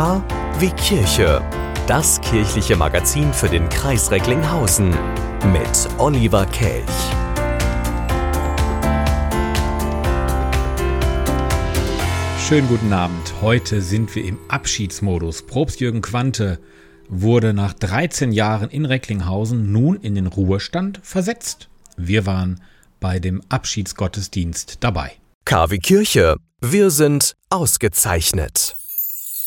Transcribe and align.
K 0.00 0.24
wie 0.58 0.70
Kirche. 0.70 1.46
Das 1.86 2.22
kirchliche 2.22 2.74
Magazin 2.74 3.34
für 3.34 3.50
den 3.50 3.68
Kreis 3.68 4.10
Recklinghausen 4.10 4.88
mit 5.52 5.88
Oliver 5.98 6.46
Kelch. 6.46 6.86
Schönen 12.38 12.66
guten 12.68 12.90
Abend. 12.94 13.34
Heute 13.42 13.82
sind 13.82 14.14
wir 14.14 14.24
im 14.24 14.38
Abschiedsmodus. 14.48 15.42
Probst 15.42 15.80
Jürgen 15.80 16.00
Quante 16.00 16.60
wurde 17.10 17.52
nach 17.52 17.74
13 17.74 18.32
Jahren 18.32 18.70
in 18.70 18.86
Recklinghausen 18.86 19.70
nun 19.70 19.96
in 19.96 20.14
den 20.14 20.28
Ruhestand 20.28 20.98
versetzt. 21.02 21.68
Wir 21.98 22.24
waren 22.24 22.62
bei 23.00 23.18
dem 23.18 23.42
Abschiedsgottesdienst 23.50 24.78
dabei. 24.80 25.12
KW 25.44 25.76
Kirche, 25.76 26.36
wir 26.62 26.90
sind 26.90 27.34
ausgezeichnet. 27.50 28.76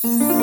Musik 0.06 0.43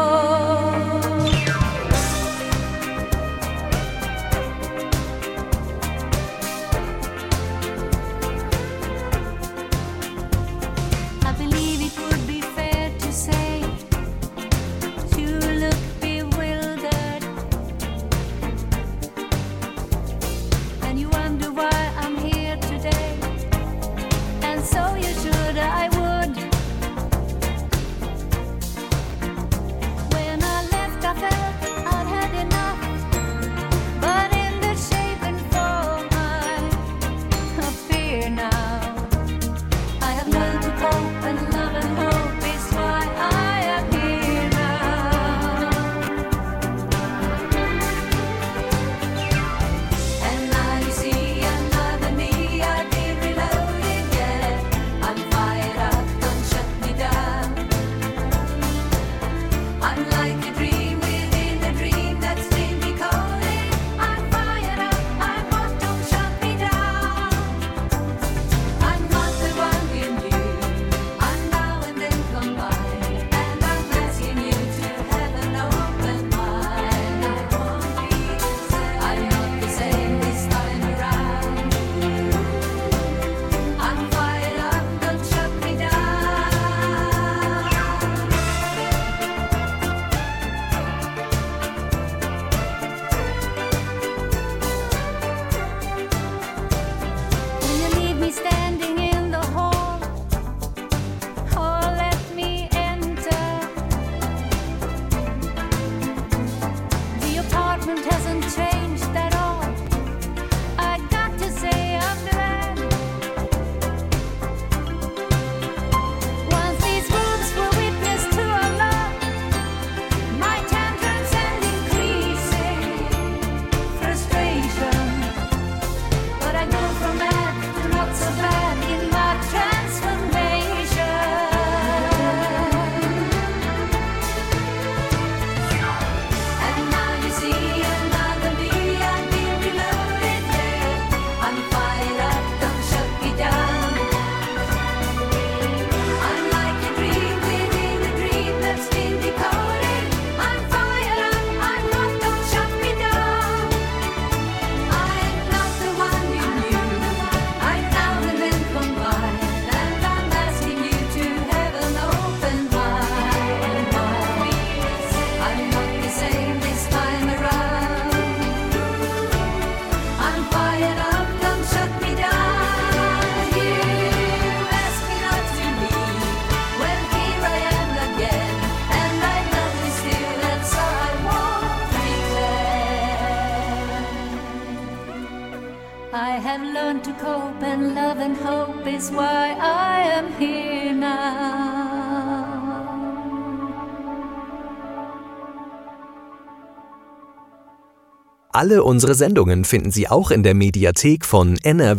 Alle 198.61 198.83
unsere 198.83 199.15
Sendungen 199.15 199.65
finden 199.65 199.89
Sie 199.89 200.07
auch 200.07 200.29
in 200.29 200.43
der 200.43 200.53
Mediathek 200.53 201.25
von 201.25 201.57
NR 201.63 201.97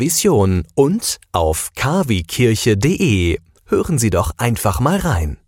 und 0.77 1.19
auf 1.33 1.73
kwkirche.de. 1.75 3.39
Hören 3.67 3.99
Sie 3.99 4.11
doch 4.11 4.31
einfach 4.37 4.79
mal 4.79 4.99
rein. 4.99 5.42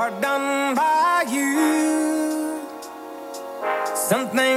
Hard 0.00 0.18
done 0.22 0.74
by 0.74 1.26
you. 1.28 2.64
Something 3.94 4.49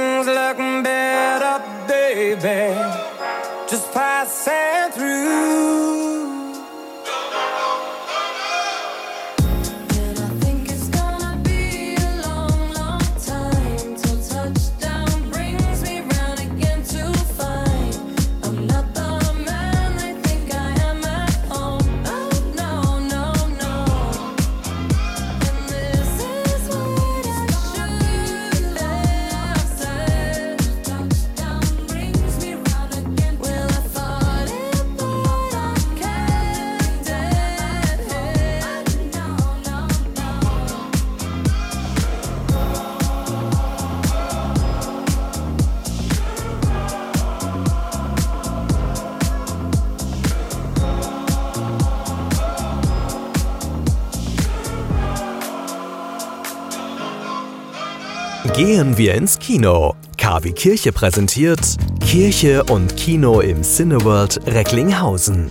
Gehen 58.94 59.06
wir 59.06 59.14
ins 59.14 59.40
Kino. 59.40 59.96
KW 60.18 60.52
Kirche 60.52 60.92
präsentiert 60.92 61.58
Kirche 62.00 62.62
und 62.62 62.96
Kino 62.96 63.40
im 63.40 63.64
Cineworld 63.64 64.38
Recklinghausen. 64.46 65.50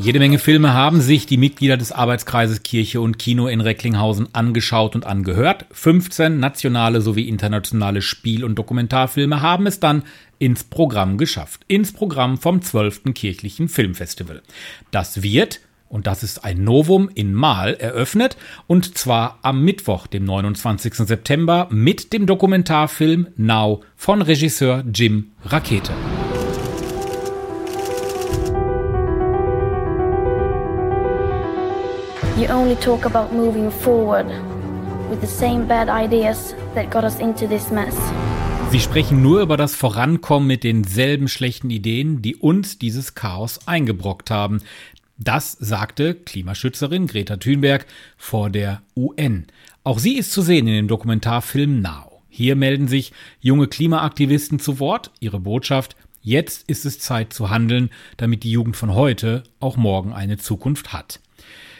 Jede 0.00 0.18
Menge 0.18 0.40
Filme 0.40 0.74
haben 0.74 1.00
sich 1.00 1.26
die 1.26 1.36
Mitglieder 1.36 1.76
des 1.76 1.92
Arbeitskreises 1.92 2.64
Kirche 2.64 3.00
und 3.00 3.20
Kino 3.20 3.46
in 3.46 3.60
Recklinghausen 3.60 4.34
angeschaut 4.34 4.96
und 4.96 5.06
angehört. 5.06 5.66
15 5.70 6.40
nationale 6.40 7.02
sowie 7.02 7.28
internationale 7.28 8.02
Spiel- 8.02 8.42
und 8.42 8.56
Dokumentarfilme 8.56 9.40
haben 9.40 9.68
es 9.68 9.78
dann 9.78 10.02
ins 10.40 10.64
Programm 10.64 11.18
geschafft. 11.18 11.60
Ins 11.68 11.92
Programm 11.92 12.36
vom 12.36 12.62
12. 12.62 13.14
kirchlichen 13.14 13.68
Filmfestival. 13.68 14.42
Das 14.90 15.22
wird, 15.22 15.60
und 15.92 16.06
das 16.06 16.22
ist 16.22 16.44
ein 16.44 16.64
Novum, 16.64 17.10
in 17.14 17.34
Mahl 17.34 17.74
eröffnet. 17.74 18.38
Und 18.66 18.96
zwar 18.96 19.38
am 19.42 19.62
Mittwoch, 19.62 20.06
dem 20.06 20.24
29. 20.24 20.94
September, 20.94 21.68
mit 21.70 22.14
dem 22.14 22.24
Dokumentarfilm 22.24 23.28
Now 23.36 23.82
von 23.94 24.22
Regisseur 24.22 24.84
Jim 24.90 25.32
Rakete. 25.44 25.92
You 32.38 32.48
only 32.48 32.74
talk 32.76 33.04
about 33.04 33.34
moving 33.34 33.70
forward 33.70 34.26
with 35.10 35.20
the 35.20 35.26
same 35.26 35.66
bad 35.66 35.90
ideas 35.90 36.54
that 36.74 36.90
got 36.90 37.04
us 37.04 37.20
into 37.20 37.46
this 37.46 37.70
mess. 37.70 37.94
Sie 38.72 38.80
sprechen 38.80 39.20
nur 39.20 39.42
über 39.42 39.58
das 39.58 39.74
Vorankommen 39.74 40.48
mit 40.48 40.64
denselben 40.64 41.28
schlechten 41.28 41.68
Ideen, 41.68 42.22
die 42.22 42.36
uns 42.36 42.78
dieses 42.78 43.14
Chaos 43.14 43.60
eingebrockt 43.66 44.30
haben. 44.30 44.62
Das 45.24 45.52
sagte 45.52 46.14
Klimaschützerin 46.14 47.06
Greta 47.06 47.36
Thunberg 47.36 47.86
vor 48.16 48.50
der 48.50 48.82
UN. 48.96 49.46
Auch 49.84 50.00
sie 50.00 50.16
ist 50.16 50.32
zu 50.32 50.42
sehen 50.42 50.66
in 50.66 50.74
dem 50.74 50.88
Dokumentarfilm 50.88 51.80
Now. 51.80 52.22
Hier 52.28 52.56
melden 52.56 52.88
sich 52.88 53.12
junge 53.40 53.68
Klimaaktivisten 53.68 54.58
zu 54.58 54.80
Wort. 54.80 55.12
Ihre 55.20 55.38
Botschaft, 55.38 55.94
jetzt 56.22 56.68
ist 56.68 56.84
es 56.84 56.98
Zeit 56.98 57.32
zu 57.32 57.50
handeln, 57.50 57.90
damit 58.16 58.42
die 58.42 58.50
Jugend 58.50 58.76
von 58.76 58.94
heute 58.94 59.44
auch 59.60 59.76
morgen 59.76 60.12
eine 60.12 60.38
Zukunft 60.38 60.92
hat. 60.92 61.20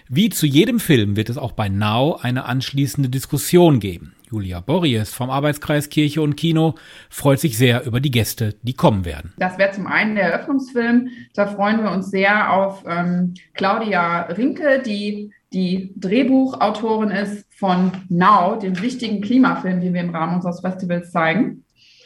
Wie 0.08 0.28
zu 0.28 0.46
jedem 0.46 0.78
Film 0.78 1.16
wird 1.16 1.28
es 1.28 1.38
auch 1.38 1.52
bei 1.52 1.68
Now 1.68 2.20
eine 2.22 2.44
anschließende 2.44 3.08
Diskussion 3.08 3.80
geben. 3.80 4.14
Julia 4.32 4.60
Borries 4.60 5.12
vom 5.12 5.28
Arbeitskreis 5.28 5.90
Kirche 5.90 6.22
und 6.22 6.36
Kino 6.36 6.74
freut 7.10 7.38
sich 7.38 7.58
sehr 7.58 7.84
über 7.84 8.00
die 8.00 8.10
Gäste, 8.10 8.54
die 8.62 8.72
kommen 8.72 9.04
werden. 9.04 9.34
Das 9.36 9.58
wäre 9.58 9.72
zum 9.72 9.86
einen 9.86 10.14
der 10.14 10.32
Eröffnungsfilm. 10.32 11.10
Da 11.34 11.46
freuen 11.46 11.82
wir 11.82 11.90
uns 11.90 12.10
sehr 12.10 12.50
auf 12.50 12.82
ähm, 12.88 13.34
Claudia 13.52 14.22
Rinke, 14.22 14.80
die 14.84 15.32
die 15.52 15.92
Drehbuchautorin 15.96 17.10
ist 17.10 17.46
von 17.58 17.92
Now, 18.08 18.56
dem 18.56 18.80
wichtigen 18.80 19.20
Klimafilm, 19.20 19.82
den 19.82 19.92
wir 19.92 20.00
im 20.00 20.14
Rahmen 20.14 20.36
unseres 20.36 20.60
Festivals 20.60 21.12
zeigen. 21.12 21.64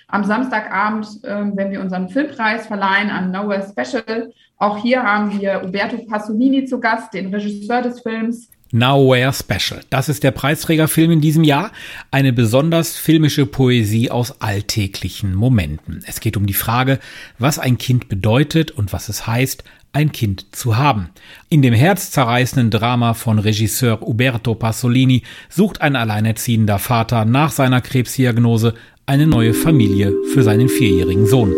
Am 0.08 0.24
Samstagabend 0.24 1.06
ähm, 1.24 1.56
werden 1.56 1.72
wir 1.72 1.80
unseren 1.80 2.08
Filmpreis 2.08 2.66
verleihen 2.66 3.10
an 3.10 3.30
Nowhere 3.30 3.66
Special. 3.68 4.32
Auch 4.56 4.78
hier 4.78 5.02
haben 5.02 5.40
wir 5.40 5.62
Uberto 5.64 5.98
Pasolini 6.06 6.64
zu 6.64 6.80
Gast, 6.80 7.14
den 7.14 7.32
Regisseur 7.32 7.82
des 7.82 8.00
Films. 8.00 8.50
Nowhere 8.72 9.32
Special. 9.32 9.80
Das 9.90 10.08
ist 10.08 10.24
der 10.24 10.32
Preisträgerfilm 10.32 11.12
in 11.12 11.20
diesem 11.20 11.44
Jahr. 11.44 11.70
Eine 12.10 12.32
besonders 12.32 12.96
filmische 12.96 13.46
Poesie 13.46 14.10
aus 14.10 14.40
alltäglichen 14.40 15.34
Momenten. 15.34 16.02
Es 16.06 16.20
geht 16.20 16.36
um 16.36 16.46
die 16.46 16.54
Frage, 16.54 16.98
was 17.38 17.58
ein 17.58 17.78
Kind 17.78 18.08
bedeutet 18.08 18.72
und 18.72 18.92
was 18.92 19.08
es 19.08 19.26
heißt, 19.26 19.64
ein 19.92 20.12
Kind 20.12 20.54
zu 20.54 20.76
haben. 20.76 21.08
In 21.48 21.62
dem 21.62 21.72
herzzerreißenden 21.72 22.70
Drama 22.70 23.14
von 23.14 23.38
Regisseur 23.38 24.06
Uberto 24.06 24.54
Pasolini 24.54 25.22
sucht 25.48 25.80
ein 25.80 25.96
alleinerziehender 25.96 26.78
Vater 26.78 27.24
nach 27.24 27.50
seiner 27.50 27.80
Krebsdiagnose 27.80 28.74
eine 29.06 29.26
neue 29.26 29.54
Familie 29.54 30.12
für 30.34 30.42
seinen 30.42 30.68
vierjährigen 30.68 31.26
Sohn. 31.26 31.54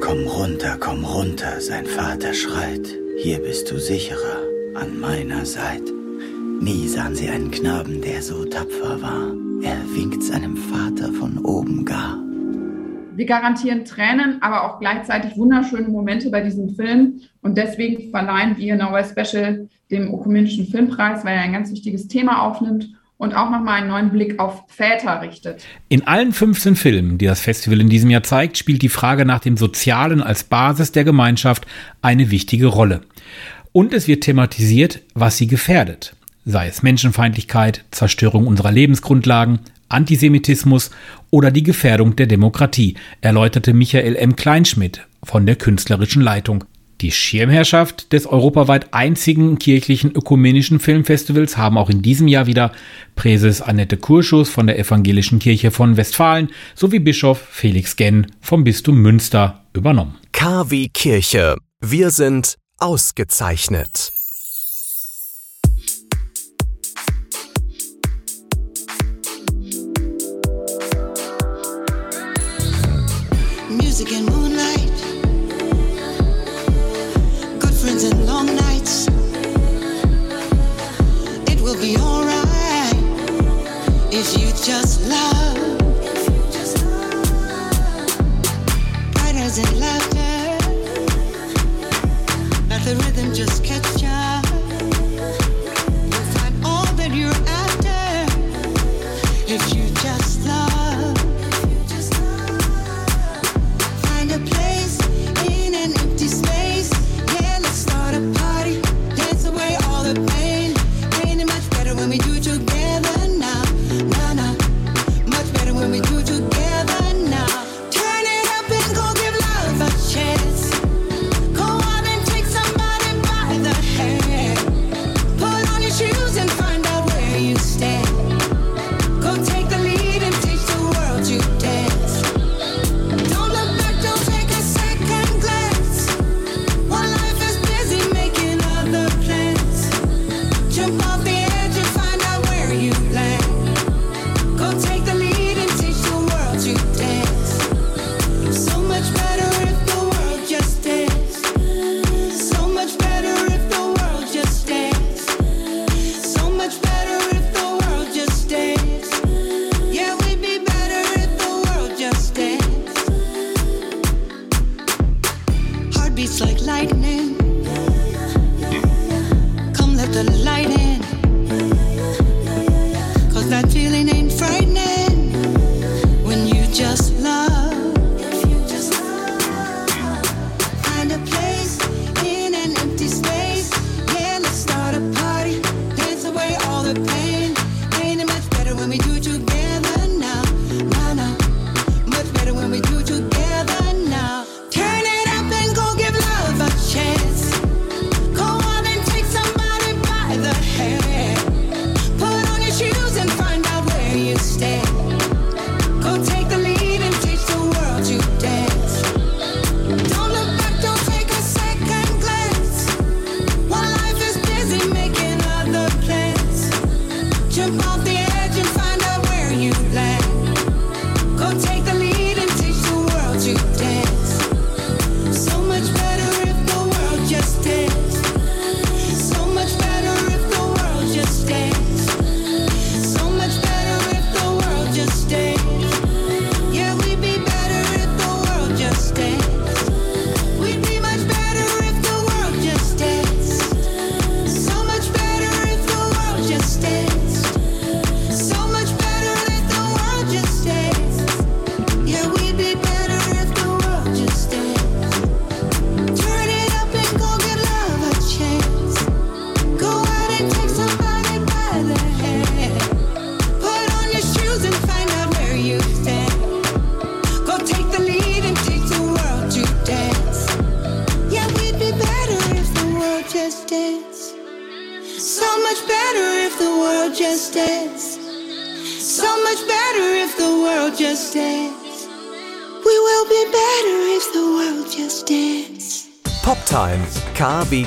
Komm 0.00 0.26
runter, 0.26 0.76
komm 0.78 1.04
runter, 1.04 1.60
sein 1.60 1.86
Vater 1.86 2.34
schreit. 2.34 2.86
Hier 3.22 3.38
bist 3.38 3.70
du 3.70 3.78
sicherer, 3.78 4.42
an 4.74 5.00
meiner 5.00 5.46
Seite. 5.46 6.03
Nie 6.60 6.88
sahen 6.88 7.14
sie 7.14 7.28
einen 7.28 7.50
Knaben, 7.50 8.00
der 8.00 8.22
so 8.22 8.44
tapfer 8.44 9.00
war. 9.02 9.32
Er 9.62 9.76
winkt 9.96 10.22
seinem 10.22 10.56
Vater 10.56 11.12
von 11.12 11.38
oben 11.38 11.84
gar. 11.84 12.18
Wir 13.16 13.26
garantieren 13.26 13.84
Tränen, 13.84 14.42
aber 14.42 14.64
auch 14.64 14.80
gleichzeitig 14.80 15.36
wunderschöne 15.36 15.88
Momente 15.88 16.30
bei 16.30 16.40
diesem 16.40 16.74
Film. 16.74 17.20
Und 17.42 17.56
deswegen 17.56 18.10
verleihen 18.10 18.56
wir 18.56 18.76
Nowhere 18.76 19.04
Special 19.04 19.68
dem 19.90 20.12
Ökumenischen 20.12 20.66
Filmpreis, 20.66 21.24
weil 21.24 21.36
er 21.36 21.42
ein 21.42 21.52
ganz 21.52 21.70
wichtiges 21.70 22.08
Thema 22.08 22.42
aufnimmt 22.42 22.88
und 23.16 23.34
auch 23.34 23.50
nochmal 23.50 23.80
einen 23.80 23.88
neuen 23.88 24.10
Blick 24.10 24.38
auf 24.38 24.64
Väter 24.68 25.22
richtet. 25.22 25.64
In 25.88 26.06
allen 26.06 26.32
15 26.32 26.76
Filmen, 26.76 27.18
die 27.18 27.26
das 27.26 27.40
Festival 27.40 27.80
in 27.80 27.88
diesem 27.88 28.10
Jahr 28.10 28.22
zeigt, 28.22 28.58
spielt 28.58 28.82
die 28.82 28.88
Frage 28.88 29.24
nach 29.24 29.40
dem 29.40 29.56
Sozialen 29.56 30.22
als 30.22 30.44
Basis 30.44 30.92
der 30.92 31.04
Gemeinschaft 31.04 31.66
eine 32.02 32.30
wichtige 32.30 32.66
Rolle. 32.66 33.02
Und 33.72 33.94
es 33.94 34.08
wird 34.08 34.24
thematisiert, 34.24 35.02
was 35.14 35.36
sie 35.36 35.46
gefährdet. 35.46 36.14
Sei 36.44 36.68
es 36.68 36.82
Menschenfeindlichkeit, 36.82 37.84
Zerstörung 37.90 38.46
unserer 38.46 38.70
Lebensgrundlagen, 38.70 39.60
Antisemitismus 39.88 40.90
oder 41.30 41.50
die 41.50 41.62
Gefährdung 41.62 42.16
der 42.16 42.26
Demokratie, 42.26 42.96
erläuterte 43.20 43.72
Michael 43.72 44.16
M. 44.16 44.36
Kleinschmidt 44.36 45.06
von 45.22 45.46
der 45.46 45.56
künstlerischen 45.56 46.22
Leitung. 46.22 46.64
Die 47.00 47.10
Schirmherrschaft 47.10 48.12
des 48.12 48.26
europaweit 48.26 48.94
einzigen 48.94 49.58
kirchlichen 49.58 50.12
ökumenischen 50.12 50.80
Filmfestivals 50.80 51.56
haben 51.56 51.76
auch 51.76 51.90
in 51.90 52.02
diesem 52.02 52.28
Jahr 52.28 52.46
wieder 52.46 52.72
Präses 53.16 53.60
Annette 53.60 53.96
Kurschus 53.96 54.48
von 54.48 54.66
der 54.66 54.78
Evangelischen 54.78 55.38
Kirche 55.38 55.70
von 55.70 55.96
Westfalen 55.96 56.50
sowie 56.74 57.00
Bischof 57.00 57.38
Felix 57.38 57.96
Genn 57.96 58.28
vom 58.40 58.64
Bistum 58.64 59.02
Münster 59.02 59.64
übernommen. 59.74 60.16
KW 60.32 60.88
Kirche. 60.88 61.56
Wir 61.80 62.10
sind 62.10 62.56
ausgezeichnet. 62.78 64.13
Music 73.96 74.12
moonlight, 74.28 74.90
good 77.60 77.72
friends 77.72 78.02
and 78.02 78.26
long 78.26 78.46
nights. 78.46 79.06
It 81.46 81.60
will 81.60 81.80
be 81.80 81.96
alright 81.96 82.96
if 84.12 84.36
you 84.36 84.48
just 84.64 85.08
love. 85.08 85.54
Laughter, 89.78 90.58
let 92.68 92.82
the 92.84 92.96
rhythm 92.96 93.32
just 93.32 93.62
catch 93.62 94.02
ya. 94.02 94.13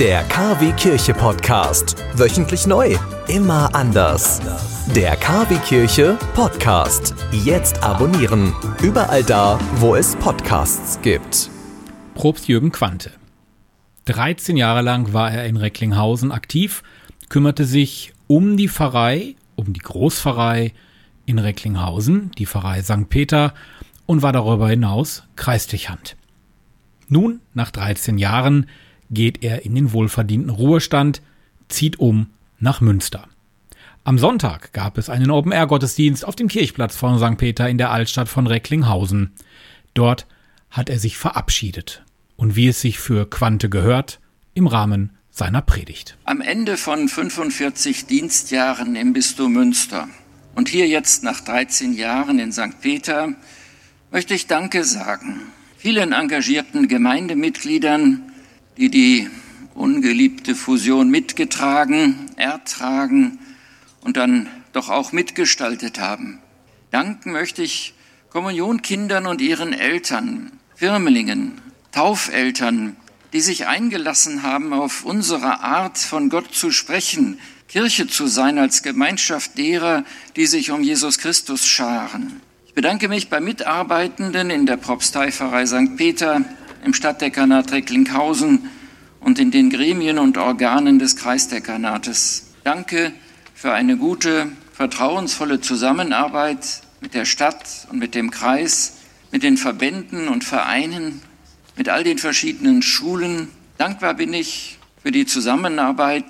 Der 0.00 0.24
KW 0.28 0.72
Kirche 0.78 1.12
Podcast. 1.12 1.94
Wöchentlich 2.14 2.66
neu. 2.66 2.96
Immer 3.28 3.74
anders. 3.74 4.40
Der 4.96 5.14
KW 5.14 5.56
Kirche 5.56 6.18
Podcast. 6.34 7.14
Jetzt 7.32 7.82
abonnieren. 7.82 8.54
Überall 8.82 9.22
da, 9.22 9.58
wo 9.74 9.94
es 9.94 10.16
Podcasts 10.16 10.98
gibt. 11.02 11.50
Propst 12.14 12.48
Jürgen 12.48 12.72
Quante. 12.72 13.10
13 14.06 14.56
Jahre 14.56 14.80
lang 14.80 15.12
war 15.12 15.32
er 15.32 15.44
in 15.44 15.58
Recklinghausen 15.58 16.32
aktiv, 16.32 16.82
kümmerte 17.28 17.66
sich 17.66 18.14
um 18.26 18.56
die 18.56 18.70
Pfarrei, 18.70 19.36
um 19.54 19.74
die 19.74 19.80
Großpfarrei 19.80 20.72
in 21.26 21.38
Recklinghausen, 21.38 22.30
die 22.38 22.46
Pfarrei 22.46 22.82
St. 22.82 23.10
Peter 23.10 23.52
und 24.06 24.22
war 24.22 24.32
darüber 24.32 24.70
hinaus 24.70 25.24
Kreisdechant. 25.36 26.16
Nun, 27.08 27.42
nach 27.52 27.70
13 27.70 28.16
Jahren, 28.16 28.64
geht 29.10 29.42
er 29.42 29.64
in 29.64 29.74
den 29.74 29.92
wohlverdienten 29.92 30.50
Ruhestand, 30.50 31.22
zieht 31.68 31.98
um 31.98 32.28
nach 32.58 32.80
Münster. 32.80 33.28
Am 34.04 34.18
Sonntag 34.18 34.72
gab 34.72 34.96
es 34.96 35.10
einen 35.10 35.30
Open-Air-Gottesdienst 35.30 36.24
auf 36.24 36.36
dem 36.36 36.48
Kirchplatz 36.48 36.96
von 36.96 37.18
St. 37.18 37.36
Peter 37.36 37.68
in 37.68 37.78
der 37.78 37.90
Altstadt 37.90 38.28
von 38.28 38.46
Recklinghausen. 38.46 39.32
Dort 39.94 40.26
hat 40.70 40.88
er 40.88 40.98
sich 40.98 41.18
verabschiedet. 41.18 42.02
Und 42.36 42.56
wie 42.56 42.68
es 42.68 42.80
sich 42.80 42.98
für 42.98 43.28
Quante 43.28 43.68
gehört, 43.68 44.18
im 44.54 44.66
Rahmen 44.66 45.10
seiner 45.30 45.62
Predigt. 45.62 46.16
Am 46.24 46.40
Ende 46.40 46.76
von 46.76 47.08
45 47.08 48.06
Dienstjahren 48.06 48.96
im 48.96 49.12
Bistum 49.12 49.52
Münster 49.52 50.08
und 50.54 50.68
hier 50.68 50.88
jetzt 50.88 51.22
nach 51.22 51.40
13 51.40 51.92
Jahren 51.92 52.38
in 52.38 52.52
St. 52.52 52.80
Peter 52.80 53.34
möchte 54.10 54.34
ich 54.34 54.46
Danke 54.46 54.84
sagen. 54.84 55.40
Vielen 55.76 56.12
engagierten 56.12 56.88
Gemeindemitgliedern, 56.88 58.29
die 58.80 58.88
die 58.90 59.28
ungeliebte 59.74 60.54
Fusion 60.54 61.10
mitgetragen, 61.10 62.30
ertragen 62.36 63.38
und 64.00 64.16
dann 64.16 64.48
doch 64.72 64.88
auch 64.88 65.12
mitgestaltet 65.12 66.00
haben. 66.00 66.38
Danken 66.90 67.30
möchte 67.30 67.62
ich 67.62 67.92
Kommunionkindern 68.30 69.26
und 69.26 69.42
ihren 69.42 69.74
Eltern, 69.74 70.50
Firmlingen, 70.76 71.60
Taufeltern, 71.92 72.96
die 73.34 73.42
sich 73.42 73.66
eingelassen 73.66 74.44
haben, 74.44 74.72
auf 74.72 75.04
unsere 75.04 75.60
Art 75.60 75.98
von 75.98 76.30
Gott 76.30 76.54
zu 76.54 76.70
sprechen, 76.70 77.38
Kirche 77.68 78.06
zu 78.06 78.28
sein 78.28 78.56
als 78.56 78.82
Gemeinschaft 78.82 79.58
derer, 79.58 80.04
die 80.36 80.46
sich 80.46 80.70
um 80.70 80.82
Jesus 80.82 81.18
Christus 81.18 81.66
scharen. 81.66 82.40
Ich 82.66 82.72
bedanke 82.72 83.08
mich 83.08 83.28
bei 83.28 83.40
Mitarbeitenden 83.40 84.48
in 84.48 84.64
der 84.64 84.78
Propsteipfarrei 84.78 85.66
St. 85.66 85.96
Peter, 85.98 86.46
im 86.84 86.94
Stadtdekanat 86.94 87.72
Recklinghausen 87.72 88.70
und 89.20 89.38
in 89.38 89.50
den 89.50 89.70
Gremien 89.70 90.18
und 90.18 90.38
Organen 90.38 90.98
des 90.98 91.16
Kreisdekanates. 91.16 92.52
Danke 92.64 93.12
für 93.54 93.72
eine 93.72 93.96
gute, 93.96 94.50
vertrauensvolle 94.72 95.60
Zusammenarbeit 95.60 96.82
mit 97.00 97.14
der 97.14 97.24
Stadt 97.24 97.86
und 97.90 97.98
mit 97.98 98.14
dem 98.14 98.30
Kreis, 98.30 98.94
mit 99.30 99.42
den 99.42 99.56
Verbänden 99.56 100.28
und 100.28 100.44
Vereinen, 100.44 101.22
mit 101.76 101.88
all 101.88 102.04
den 102.04 102.18
verschiedenen 102.18 102.82
Schulen. 102.82 103.48
Dankbar 103.78 104.14
bin 104.14 104.32
ich 104.32 104.78
für 105.02 105.12
die 105.12 105.26
Zusammenarbeit 105.26 106.24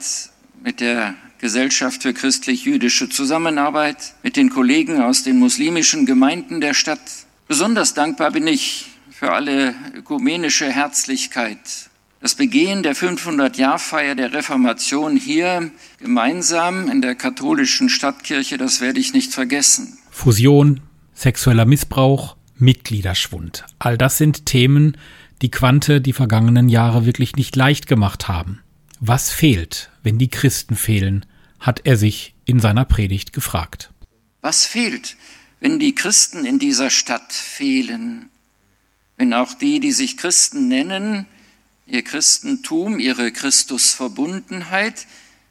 mit 0.63 0.81
der 0.81 1.15
Gesellschaft 1.39 2.03
für 2.03 2.13
christlich-jüdische 2.13 3.09
Zusammenarbeit, 3.09 4.15
mit 4.23 4.37
den 4.37 4.51
Kollegen 4.51 5.01
aus 5.01 5.23
den 5.23 5.39
muslimischen 5.39 6.05
Gemeinden 6.05 6.61
der 6.61 6.75
Stadt. 6.75 7.01
Besonders 7.49 7.95
dankbar 7.95 8.31
bin 8.31 8.47
ich 8.47 8.90
für 9.21 9.33
alle 9.33 9.75
ökumenische 9.95 10.73
Herzlichkeit. 10.73 11.91
Das 12.21 12.35
Begehen 12.35 12.83
der 12.83 12.97
500-Jahr-Feier 12.97 14.15
der 14.15 14.33
Reformation 14.33 15.15
hier 15.15 15.71
gemeinsam 15.99 16.91
in 16.91 17.03
der 17.03 17.15
katholischen 17.17 17.91
Stadtkirche, 17.91 18.57
das 18.57 18.81
werde 18.81 18.99
ich 18.99 19.13
nicht 19.13 19.35
vergessen. 19.35 19.99
Fusion, 20.11 20.81
sexueller 21.13 21.67
Missbrauch, 21.67 22.39
Mitgliederschwund. 22.57 23.67
All 23.79 23.99
das 23.99 24.17
sind 24.17 24.47
Themen, 24.47 24.97
die 25.43 25.51
Quante 25.51 26.01
die 26.01 26.15
vergangenen 26.15 26.71
Jahre 26.71 27.05
wirklich 27.05 27.37
nicht 27.37 27.55
leicht 27.57 27.87
gemacht 27.87 28.27
haben. 28.27 28.63
Was 29.01 29.31
fehlt, 29.31 29.91
wenn 30.03 30.17
die 30.17 30.31
Christen 30.31 30.77
fehlen, 30.77 31.27
hat 31.59 31.83
er 31.85 31.99
sich 31.99 32.35
in 32.47 32.59
seiner 32.59 32.87
Predigt 32.87 33.35
gefragt. 33.35 33.93
Was 34.41 34.65
fehlt, 34.65 35.19
wenn 35.61 35.79
die 35.79 35.95
Christen 35.95 36.47
in 36.47 36.59
dieser 36.59 36.89
Stadt 36.89 37.35
fehlen? 37.35 38.31
Wenn 39.21 39.35
auch 39.35 39.53
die, 39.53 39.81
die 39.81 39.93
sich 39.93 40.17
Christen 40.17 40.69
nennen, 40.69 41.27
ihr 41.87 42.03
Christentum, 42.03 42.99
ihre 42.99 43.31
Christusverbundenheit 43.31 45.07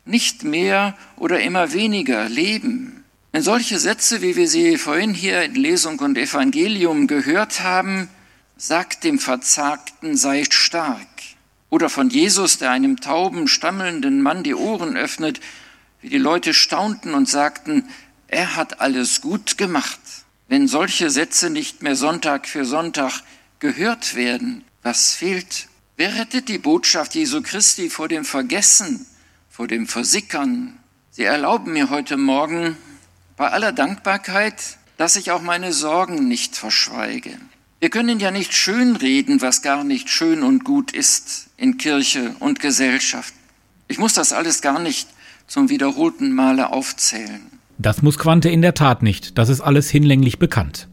nicht 0.05 0.43
mehr 0.43 0.97
oder 1.17 1.39
immer 1.41 1.71
weniger 1.71 2.27
leben? 2.27 3.03
Wenn 3.31 3.43
solche 3.43 3.77
Sätze, 3.77 4.23
wie 4.23 4.35
wir 4.35 4.47
sie 4.47 4.79
vorhin 4.79 5.13
hier 5.13 5.43
in 5.43 5.53
Lesung 5.53 5.99
und 5.99 6.17
Evangelium 6.17 7.05
gehört 7.05 7.59
haben, 7.59 8.09
sagt 8.57 9.03
dem 9.03 9.19
Verzagten, 9.19 10.17
sei 10.17 10.45
stark. 10.49 11.05
Oder 11.69 11.91
von 11.91 12.09
Jesus, 12.09 12.57
der 12.57 12.71
einem 12.71 12.99
tauben, 12.99 13.47
stammelnden 13.47 14.23
Mann 14.23 14.41
die 14.41 14.55
Ohren 14.55 14.97
öffnet, 14.97 15.41
wie 16.01 16.09
die 16.09 16.17
Leute 16.17 16.55
staunten 16.55 17.13
und 17.13 17.29
sagten, 17.29 17.87
er 18.29 18.55
hat 18.55 18.81
alles 18.81 19.21
gut 19.21 19.59
gemacht. 19.59 19.99
Wenn 20.47 20.67
solche 20.67 21.11
Sätze 21.11 21.51
nicht 21.51 21.83
mehr 21.83 21.95
Sonntag 21.95 22.47
für 22.47 22.65
Sonntag 22.65 23.21
gehört 23.59 24.15
werden, 24.15 24.63
was 24.83 25.13
fehlt? 25.13 25.67
Wer 25.97 26.15
rettet 26.15 26.47
die 26.47 26.57
Botschaft 26.57 27.15
Jesu 27.15 27.41
Christi 27.41 27.89
vor 27.89 28.07
dem 28.07 28.23
Vergessen, 28.23 29.05
vor 29.49 29.67
dem 29.67 29.87
Versickern? 29.87 30.77
Sie 31.11 31.23
erlauben 31.23 31.73
mir 31.73 31.89
heute 31.89 32.15
Morgen 32.15 32.77
bei 33.35 33.49
aller 33.49 33.73
Dankbarkeit, 33.73 34.55
dass 34.97 35.17
ich 35.17 35.31
auch 35.31 35.41
meine 35.41 35.73
Sorgen 35.73 36.27
nicht 36.27 36.55
verschweige. 36.55 37.31
Wir 37.79 37.89
können 37.89 38.19
ja 38.19 38.31
nicht 38.31 38.53
schönreden, 38.53 39.41
was 39.41 39.61
gar 39.61 39.83
nicht 39.83 40.09
schön 40.09 40.43
und 40.43 40.63
gut 40.63 40.91
ist 40.91 41.47
in 41.57 41.77
Kirche 41.77 42.35
und 42.39 42.59
Gesellschaft. 42.59 43.33
Ich 43.87 43.97
muss 43.97 44.13
das 44.13 44.33
alles 44.33 44.61
gar 44.61 44.79
nicht 44.79 45.07
zum 45.47 45.69
wiederholten 45.69 46.31
Male 46.31 46.71
aufzählen. 46.71 47.41
Das 47.77 48.01
muss 48.01 48.17
Quante 48.17 48.49
in 48.49 48.61
der 48.61 48.73
Tat 48.73 49.03
nicht, 49.03 49.37
das 49.37 49.49
ist 49.49 49.61
alles 49.61 49.89
hinlänglich 49.89 50.39
bekannt. 50.39 50.89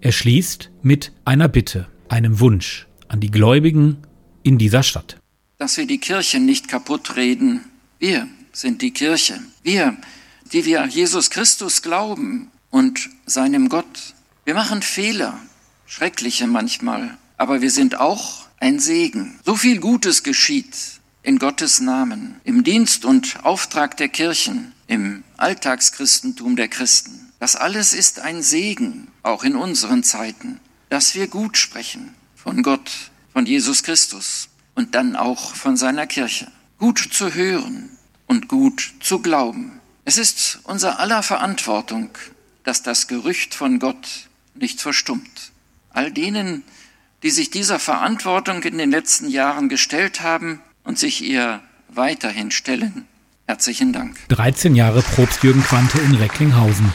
Er 0.00 0.12
schließt 0.12 0.70
mit 0.82 1.12
einer 1.26 1.48
Bitte, 1.48 1.88
einem 2.10 2.40
Wunsch 2.40 2.86
an 3.08 3.20
die 3.20 3.30
Gläubigen 3.30 3.98
in 4.42 4.58
dieser 4.58 4.82
Stadt. 4.82 5.16
Dass 5.58 5.76
wir 5.76 5.86
die 5.86 5.98
Kirche 5.98 6.40
nicht 6.40 6.68
kaputt 6.68 7.16
reden. 7.16 7.64
Wir 7.98 8.28
sind 8.52 8.82
die 8.82 8.92
Kirche. 8.92 9.40
Wir, 9.62 9.96
die 10.52 10.64
wir 10.64 10.86
Jesus 10.86 11.30
Christus 11.30 11.82
glauben 11.82 12.50
und 12.70 13.10
seinem 13.26 13.68
Gott. 13.68 14.14
Wir 14.44 14.54
machen 14.54 14.82
Fehler, 14.82 15.38
schreckliche 15.86 16.46
manchmal, 16.46 17.18
aber 17.36 17.60
wir 17.60 17.70
sind 17.70 18.00
auch 18.00 18.46
ein 18.58 18.78
Segen. 18.78 19.38
So 19.44 19.54
viel 19.54 19.80
Gutes 19.80 20.22
geschieht 20.22 21.00
in 21.22 21.38
Gottes 21.38 21.80
Namen, 21.80 22.40
im 22.44 22.64
Dienst 22.64 23.04
und 23.04 23.44
Auftrag 23.44 23.96
der 23.98 24.08
Kirchen, 24.08 24.72
im 24.86 25.22
Alltagschristentum 25.36 26.56
der 26.56 26.68
Christen. 26.68 27.32
Das 27.38 27.56
alles 27.56 27.92
ist 27.92 28.20
ein 28.20 28.42
Segen, 28.42 29.08
auch 29.22 29.44
in 29.44 29.54
unseren 29.56 30.02
Zeiten, 30.02 30.60
dass 30.90 31.14
wir 31.14 31.28
gut 31.28 31.56
sprechen 31.56 32.14
von 32.34 32.62
Gott, 32.62 32.90
von 33.32 33.46
Jesus 33.46 33.82
Christus 33.82 34.48
und 34.74 34.94
dann 34.94 35.16
auch 35.16 35.54
von 35.54 35.76
seiner 35.76 36.06
Kirche. 36.06 36.48
Gut 36.78 36.98
zu 36.98 37.32
hören 37.32 37.90
und 38.26 38.48
gut 38.48 38.94
zu 39.00 39.20
glauben. 39.20 39.80
Es 40.04 40.18
ist 40.18 40.58
unser 40.64 40.98
aller 40.98 41.22
Verantwortung, 41.22 42.10
dass 42.64 42.82
das 42.82 43.06
Gerücht 43.06 43.54
von 43.54 43.78
Gott 43.78 44.28
nicht 44.54 44.80
verstummt. 44.80 45.52
All 45.90 46.10
denen, 46.10 46.64
die 47.22 47.30
sich 47.30 47.50
dieser 47.50 47.78
Verantwortung 47.78 48.62
in 48.64 48.78
den 48.78 48.90
letzten 48.90 49.28
Jahren 49.28 49.68
gestellt 49.68 50.22
haben 50.22 50.60
und 50.84 50.98
sich 50.98 51.22
ihr 51.22 51.60
weiterhin 51.88 52.50
stellen, 52.50 53.06
herzlichen 53.46 53.92
Dank. 53.92 54.16
13 54.28 54.74
Jahre 54.74 55.02
Propst 55.02 55.42
Jürgen 55.42 55.62
Quante 55.62 55.98
in 56.00 56.14
Recklinghausen. 56.14 56.92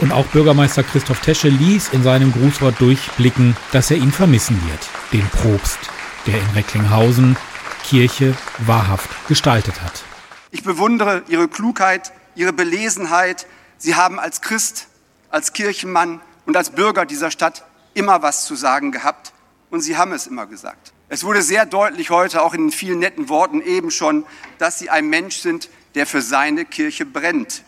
Und 0.00 0.12
auch 0.12 0.26
Bürgermeister 0.26 0.82
Christoph 0.82 1.20
Tesche 1.20 1.48
ließ 1.48 1.90
in 1.92 2.02
seinem 2.02 2.32
Grußwort 2.32 2.80
durchblicken, 2.80 3.56
dass 3.72 3.90
er 3.90 3.96
ihn 3.96 4.10
vermissen 4.10 4.60
wird, 4.68 4.88
den 5.12 5.28
Propst, 5.28 5.78
der 6.26 6.38
in 6.38 6.50
Recklinghausen 6.54 7.36
Kirche 7.84 8.34
wahrhaft 8.58 9.10
gestaltet 9.28 9.80
hat. 9.82 10.02
Ich 10.50 10.64
bewundere 10.64 11.22
Ihre 11.28 11.48
Klugheit, 11.48 12.12
Ihre 12.34 12.52
Belesenheit. 12.52 13.46
Sie 13.78 13.94
haben 13.94 14.18
als 14.18 14.40
Christ, 14.40 14.88
als 15.30 15.52
Kirchenmann 15.52 16.20
und 16.46 16.56
als 16.56 16.70
Bürger 16.70 17.06
dieser 17.06 17.30
Stadt 17.30 17.64
immer 17.94 18.22
was 18.22 18.46
zu 18.46 18.56
sagen 18.56 18.90
gehabt 18.90 19.32
und 19.70 19.80
Sie 19.80 19.96
haben 19.96 20.12
es 20.12 20.26
immer 20.26 20.46
gesagt. 20.46 20.92
Es 21.08 21.24
wurde 21.24 21.42
sehr 21.42 21.66
deutlich 21.66 22.10
heute, 22.10 22.42
auch 22.42 22.54
in 22.54 22.70
vielen 22.70 22.98
netten 22.98 23.28
Worten 23.28 23.60
eben 23.60 23.90
schon, 23.90 24.24
dass 24.58 24.78
Sie 24.78 24.90
ein 24.90 25.08
Mensch 25.08 25.36
sind, 25.36 25.68
der 25.94 26.06
für 26.06 26.22
seine 26.22 26.64
Kirche 26.64 27.06
brennt, 27.06 27.62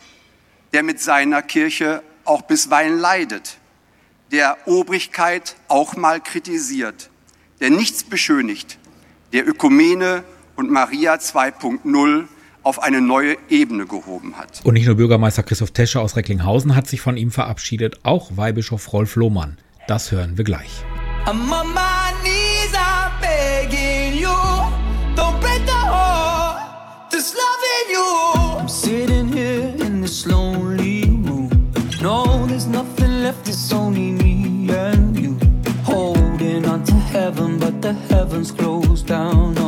der 0.72 0.82
mit 0.82 1.00
seiner 1.00 1.42
Kirche 1.42 2.02
auch 2.26 2.42
bisweilen 2.42 2.98
leidet, 2.98 3.58
der 4.32 4.56
Obrigkeit 4.66 5.56
auch 5.68 5.96
mal 5.96 6.20
kritisiert, 6.20 7.10
der 7.60 7.70
nichts 7.70 8.04
beschönigt, 8.04 8.78
der 9.32 9.48
Ökumene 9.48 10.24
und 10.56 10.70
Maria 10.70 11.14
2.0 11.14 12.28
auf 12.62 12.82
eine 12.82 13.00
neue 13.00 13.36
Ebene 13.48 13.86
gehoben 13.86 14.36
hat. 14.36 14.60
Und 14.64 14.74
nicht 14.74 14.86
nur 14.86 14.96
Bürgermeister 14.96 15.44
Christoph 15.44 15.70
Tesche 15.70 16.00
aus 16.00 16.16
Recklinghausen 16.16 16.74
hat 16.74 16.88
sich 16.88 17.00
von 17.00 17.16
ihm 17.16 17.30
verabschiedet, 17.30 18.00
auch 18.02 18.36
Weihbischof 18.36 18.92
Rolf 18.92 19.14
Lohmann. 19.14 19.58
Das 19.86 20.10
hören 20.10 20.36
wir 20.36 20.44
gleich. 20.44 20.84
This 27.08 27.34
love 27.34 27.62
in 27.80 27.94
you 27.94 28.25
it's 33.66 33.72
only 33.72 34.12
me 34.12 34.68
and 34.70 35.18
you 35.18 35.36
holding 35.82 36.64
on 36.66 36.84
to 36.84 36.92
heaven, 36.92 37.58
but 37.58 37.82
the 37.82 37.94
heavens 37.94 38.52
closed 38.52 39.08
down 39.08 39.58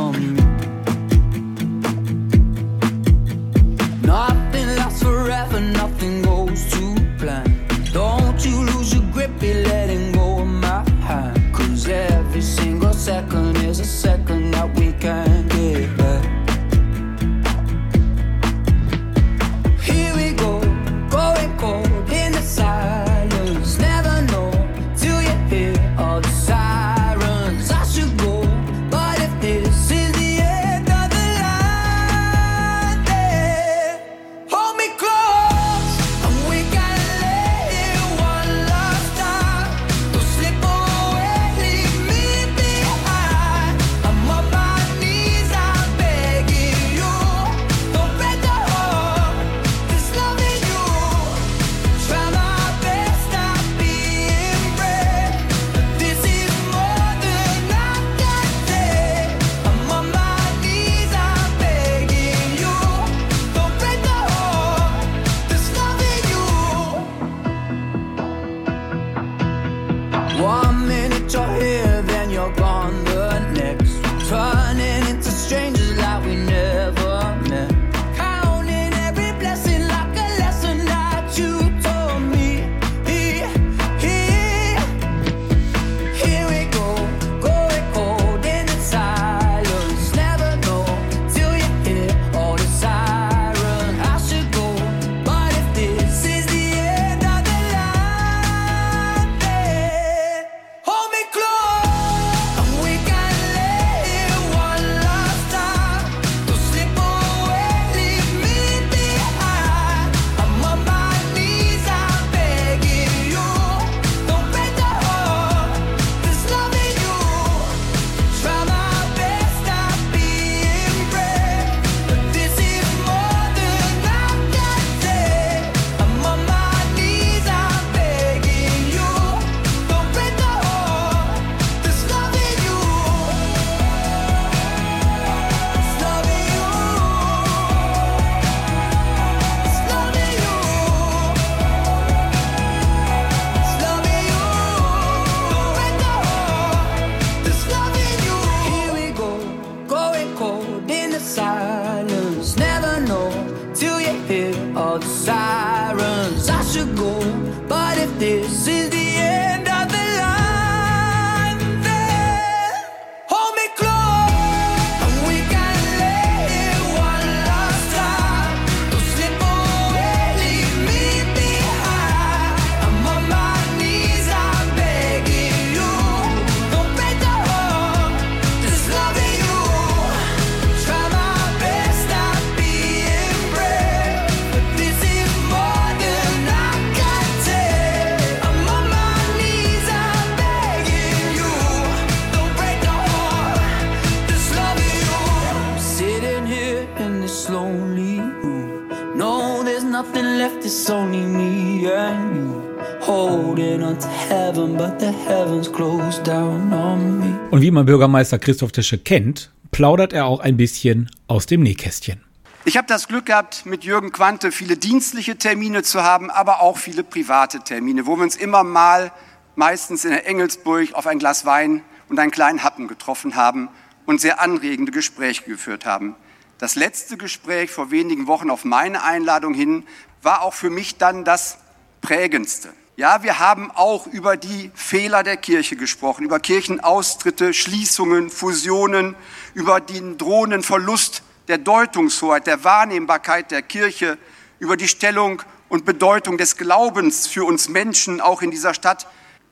Berliner 207.69 207.85
Bürgermeister 207.85 208.39
Christoph 208.39 208.71
Tische 208.71 208.97
kennt, 208.97 209.51
plaudert 209.69 210.11
er 210.11 210.25
auch 210.25 210.39
ein 210.39 210.57
bisschen 210.57 211.07
aus 211.27 211.45
dem 211.45 211.61
Nähkästchen. 211.61 212.19
Ich 212.65 212.77
habe 212.77 212.87
das 212.87 213.07
Glück 213.07 213.27
gehabt, 213.27 213.67
mit 213.67 213.83
Jürgen 213.83 214.11
Quante 214.11 214.51
viele 214.51 214.75
dienstliche 214.75 215.37
Termine 215.37 215.83
zu 215.83 216.01
haben, 216.01 216.31
aber 216.31 216.61
auch 216.63 216.79
viele 216.79 217.03
private 217.03 217.59
Termine, 217.59 218.07
wo 218.07 218.15
wir 218.15 218.23
uns 218.23 218.35
immer 218.35 218.63
mal, 218.63 219.11
meistens 219.55 220.03
in 220.03 220.09
der 220.09 220.25
Engelsburg, 220.25 220.95
auf 220.95 221.05
ein 221.05 221.19
Glas 221.19 221.45
Wein 221.45 221.83
und 222.09 222.17
einen 222.17 222.31
kleinen 222.31 222.63
Happen 222.63 222.87
getroffen 222.87 223.35
haben 223.35 223.69
und 224.07 224.19
sehr 224.19 224.41
anregende 224.41 224.91
Gespräche 224.91 225.43
geführt 225.43 225.85
haben. 225.85 226.15
Das 226.57 226.73
letzte 226.73 227.17
Gespräch 227.17 227.69
vor 227.69 227.91
wenigen 227.91 228.25
Wochen 228.25 228.49
auf 228.49 228.65
meine 228.65 229.03
Einladung 229.03 229.53
hin 229.53 229.83
war 230.23 230.41
auch 230.41 230.55
für 230.55 230.71
mich 230.71 230.97
dann 230.97 231.23
das 231.23 231.59
prägendste. 232.01 232.69
Ja, 232.99 233.23
wir 233.23 233.39
haben 233.39 233.71
auch 233.71 234.07
über 234.07 234.35
die 234.35 234.71
Fehler 234.75 235.23
der 235.23 235.37
Kirche 235.37 235.77
gesprochen, 235.77 236.25
über 236.25 236.41
Kirchenaustritte, 236.41 237.53
Schließungen, 237.53 238.29
Fusionen, 238.29 239.15
über 239.53 239.79
den 239.79 240.17
drohenden 240.17 240.63
Verlust 240.63 241.23
der 241.47 241.59
Deutungshoheit, 241.59 242.45
der 242.45 242.65
Wahrnehmbarkeit 242.65 243.51
der 243.51 243.61
Kirche, 243.61 244.17
über 244.59 244.75
die 244.75 244.89
Stellung 244.89 245.41
und 245.69 245.85
Bedeutung 245.85 246.37
des 246.37 246.57
Glaubens 246.57 247.25
für 247.25 247.45
uns 247.45 247.69
Menschen, 247.69 248.19
auch 248.19 248.41
in 248.41 248.51
dieser 248.51 248.73
Stadt, 248.73 249.07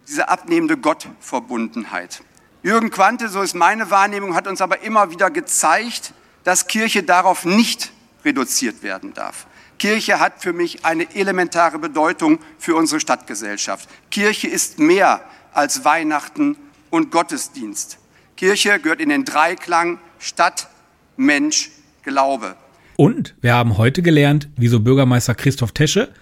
diese 0.10 0.28
abnehmende 0.28 0.76
Gottverbundenheit. 0.76 2.24
Jürgen 2.64 2.92
Quante, 2.92 3.30
so 3.30 3.42
ist 3.42 3.56
meine 3.56 3.90
Wahrnehmung, 3.90 4.36
hat 4.36 4.48
uns 4.48 4.60
aber 4.60 4.82
immer 4.82 5.10
wieder 5.10 5.32
gezeigt, 5.32 6.12
dass 6.44 6.68
Kirche 6.68 7.02
darauf 7.02 7.46
nicht 7.46 7.94
reduziert 8.26 8.84
werden 8.84 9.14
darf. 9.14 9.48
Kirche 9.78 10.20
hat 10.20 10.42
für 10.42 10.54
mich 10.54 10.86
eine 10.86 11.16
elementare 11.16 11.80
Bedeutung 11.80 12.40
für 12.58 12.76
unsere 12.76 13.00
Stadtgesellschaft. 13.00 13.88
Kirche 14.10 14.48
ist 14.48 14.80
mehr 14.80 15.22
als 15.54 15.86
Weihnachten 15.86 16.58
und 16.90 17.12
Gottesdienst. 17.12 18.00
Kirche 18.36 18.80
gehört 18.80 19.02
in 19.02 19.10
den 19.10 19.26
Dreiklang 19.26 20.00
Stadt, 20.20 20.68
Mensch, 21.16 21.72
Glaube. 22.04 22.56
Und 22.96 23.36
wir 23.42 23.54
haben 23.54 23.78
heute 23.78 24.02
gelernt, 24.02 24.50
wieso 24.56 24.80
Bürgermeister 24.80 25.36
Christoph 25.36 25.72
Tesche 25.72 26.14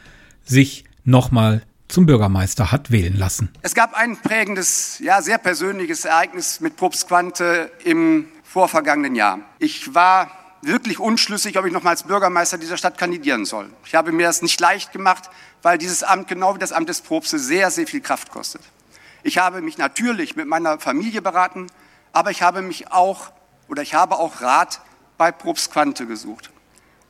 sich 0.44 0.86
nochmal 1.04 1.62
zum 1.88 2.06
Bürgermeister 2.06 2.72
hat 2.72 2.92
wählen 2.92 3.16
lassen. 3.16 3.50
Es 3.62 3.76
gab 3.76 3.94
ein 3.94 4.18
prägendes, 4.18 5.00
ja, 5.00 5.22
sehr 5.22 5.38
persönliches 5.38 6.06
Ereignis 6.06 6.60
mit 6.60 6.76
Propst 6.76 7.08
Quante 7.08 7.72
im 7.84 8.28
vorvergangenen 8.44 9.16
Jahr. 9.16 9.40
Ich 9.60 9.94
war 9.94 10.45
wirklich 10.66 11.00
unschlüssig, 11.00 11.58
ob 11.58 11.66
ich 11.66 11.74
nochmal 11.74 11.92
als 11.92 12.04
Bürgermeister 12.04 12.58
dieser 12.58 12.78
Stadt 12.78 12.98
kandidieren 12.98 13.46
soll. 13.46 13.70
Ich 13.86 13.96
habe 13.96 14.12
mir 14.12 14.28
das 14.28 14.42
nicht 14.42 14.60
leicht 14.60 14.92
gemacht, 14.92 15.30
weil 15.62 15.78
dieses 15.78 16.04
Amt, 16.04 16.28
genau 16.28 16.56
wie 16.56 16.60
das 16.60 16.72
Amt 16.72 16.90
des 16.90 17.02
Probstes, 17.02 17.46
sehr, 17.46 17.72
sehr 17.72 17.88
viel 17.88 18.02
Kraft 18.02 18.32
kostet. 18.32 18.62
Ich 19.24 19.38
habe 19.38 19.62
mich 19.62 19.78
natürlich 19.78 20.36
mit 20.36 20.48
meiner 20.48 20.80
Familie 20.80 21.22
beraten, 21.22 21.68
aber 22.14 22.32
ich 22.32 22.42
habe 22.42 22.62
mich 22.62 22.92
auch, 22.92 23.32
oder 23.68 23.82
ich 23.82 23.94
habe 23.94 24.18
auch 24.18 24.42
Rat 24.42 24.82
bei 25.18 25.32
Probst 25.32 25.72
Quante 25.72 26.06
gesucht. 26.06 26.52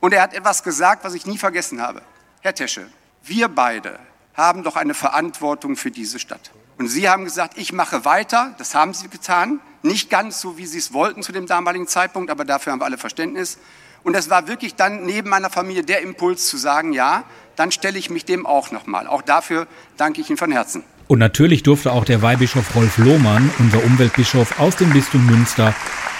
Und 0.00 0.12
er 0.12 0.22
hat 0.22 0.34
etwas 0.34 0.62
gesagt, 0.62 1.04
was 1.04 1.14
ich 1.14 1.26
nie 1.26 1.38
vergessen 1.38 1.80
habe. 1.80 2.02
Herr 2.40 2.54
Tesche, 2.54 2.86
wir 3.22 3.48
beide 3.48 3.98
haben 4.34 4.62
doch 4.62 4.76
eine 4.76 4.94
Verantwortung 4.94 5.76
für 5.76 5.90
diese 5.90 6.18
Stadt. 6.18 6.52
Und 6.78 6.88
Sie 6.88 7.08
haben 7.08 7.24
gesagt, 7.24 7.56
ich 7.56 7.72
mache 7.72 8.04
weiter. 8.04 8.54
Das 8.58 8.74
haben 8.74 8.92
Sie 8.92 9.08
getan. 9.08 9.60
Nicht 9.86 10.10
ganz 10.10 10.40
so, 10.40 10.58
wie 10.58 10.66
Sie 10.66 10.78
es 10.78 10.92
wollten 10.92 11.22
zu 11.22 11.30
dem 11.30 11.46
damaligen 11.46 11.86
Zeitpunkt, 11.86 12.28
aber 12.30 12.44
dafür 12.44 12.72
haben 12.72 12.80
wir 12.80 12.86
alle 12.86 12.98
Verständnis. 12.98 13.58
Und 14.02 14.16
es 14.16 14.28
war 14.28 14.48
wirklich 14.48 14.74
dann 14.74 15.04
neben 15.04 15.30
meiner 15.30 15.48
Familie 15.48 15.84
der 15.84 16.00
Impuls 16.02 16.48
zu 16.48 16.56
sagen, 16.56 16.92
ja, 16.92 17.22
dann 17.54 17.70
stelle 17.70 17.96
ich 17.96 18.10
mich 18.10 18.24
dem 18.24 18.46
auch 18.46 18.72
nochmal. 18.72 19.06
Auch 19.06 19.22
dafür 19.22 19.68
danke 19.96 20.20
ich 20.20 20.28
Ihnen 20.28 20.38
von 20.38 20.50
Herzen. 20.50 20.82
Und 21.06 21.20
natürlich 21.20 21.62
durfte 21.62 21.92
auch 21.92 22.04
der 22.04 22.20
Weihbischof 22.20 22.74
Rolf 22.74 22.98
Lohmann, 22.98 23.48
unser 23.60 23.84
Umweltbischof 23.84 24.58
aus 24.58 24.74
dem 24.74 24.90
Bistum 24.90 25.24
Münster, 25.24 25.72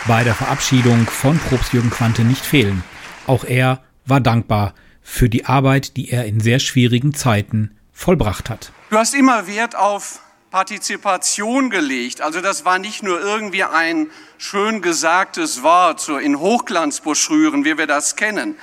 bei 0.07 0.23
der 0.23 0.37
Verabschiedung 0.37 1.07
von 1.07 1.37
Propst 1.37 1.73
Jürgen 1.73 1.91
Quante 1.91 2.23
nicht 2.23 2.45
fehlen. 2.45 2.85
Auch 3.27 3.43
er 3.43 3.83
war 4.05 4.21
dankbar 4.21 4.75
für 5.03 5.29
die 5.29 5.45
Arbeit, 5.45 5.97
die 5.97 6.11
er 6.11 6.25
in 6.27 6.39
sehr 6.39 6.61
schwierigen 6.61 7.15
Zeiten 7.15 7.77
vollbracht 7.93 8.49
hat. 8.49 8.71
Du 8.91 8.97
hast 8.97 9.15
immer 9.15 9.49
Wert 9.49 9.75
auf 9.75 10.21
Partizipation 10.51 11.71
gelegt. 11.71 12.21
Also 12.21 12.41
das 12.41 12.65
war 12.65 12.79
nicht 12.79 13.03
nur 13.03 13.21
irgendwie 13.21 13.65
ein 13.65 14.11
schön 14.39 14.83
gesagtes 14.83 15.63
Wort, 15.63 16.01
so 16.01 16.19
in 16.19 16.39
Hochglanzbroschüren, 16.39 17.65
wie 17.65 17.79
wir 17.79 17.87
das 17.87 18.17
kennen. 18.17 18.57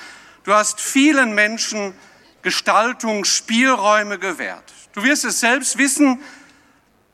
Du 0.44 0.54
hast 0.54 0.82
vielen 0.82 1.36
Menschen 1.36 1.94
Gestaltungsspielräume 2.42 4.20
gewährt. 4.20 4.64
Du 4.94 5.04
wirst 5.04 5.26
es 5.26 5.40
selbst 5.40 5.78
wissen, 5.78 6.20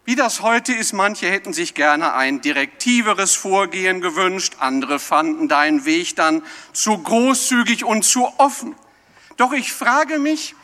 wie 0.05 0.15
das 0.15 0.41
heute 0.41 0.73
ist. 0.73 0.93
Manche 0.93 1.29
hätten 1.29 1.53
sich 1.53 1.75
gerne 1.75 2.13
ein 2.13 2.41
direktiveres 2.41 3.35
Vorgehen 3.35 4.01
gewünscht, 4.01 4.55
andere 4.59 4.97
fanden 4.97 5.47
deinen 5.47 5.85
Weg 5.85 6.15
dann 6.15 6.41
zu 6.73 6.97
großzügig 6.97 7.85
und 7.85 8.03
zu 8.03 8.27
offen. 8.39 8.75
Doch 9.37 9.53
ich 9.53 9.71
frage 9.71 10.17
mich, 10.17 10.55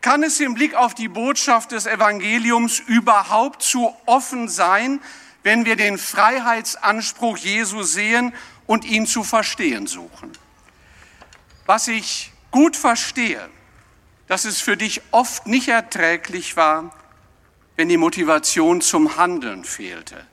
kann 0.00 0.22
es 0.22 0.40
im 0.40 0.54
Blick 0.54 0.74
auf 0.74 0.94
die 0.94 1.08
Botschaft 1.08 1.72
des 1.72 1.86
Evangeliums 1.86 2.78
überhaupt 2.80 3.62
zu 3.62 3.94
offen 4.06 4.48
sein, 4.48 5.00
wenn 5.42 5.64
wir 5.64 5.76
den 5.76 5.98
Freiheitsanspruch 5.98 7.36
Jesu 7.36 7.82
sehen 7.82 8.32
und 8.66 8.84
ihn 8.84 9.06
zu 9.06 9.24
verstehen 9.24 9.86
suchen? 9.86 10.32
Was 11.66 11.88
ich 11.88 12.32
gut 12.50 12.76
verstehe, 12.76 13.48
dass 14.26 14.44
es 14.44 14.60
für 14.60 14.76
dich 14.76 15.02
oft 15.10 15.46
nicht 15.46 15.68
erträglich 15.68 16.56
war, 16.56 16.94
wenn 17.76 17.88
die 17.88 17.96
Motivation 17.96 18.80
zum 18.80 19.16
Handeln 19.16 19.64
fehlte, 19.64 20.26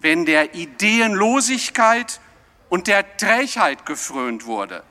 wenn 0.00 0.24
der 0.24 0.54
Ideenlosigkeit 0.54 2.20
und 2.68 2.86
der 2.86 3.16
Trägheit 3.16 3.86
gefrönt 3.86 4.46
wurde. 4.46 4.82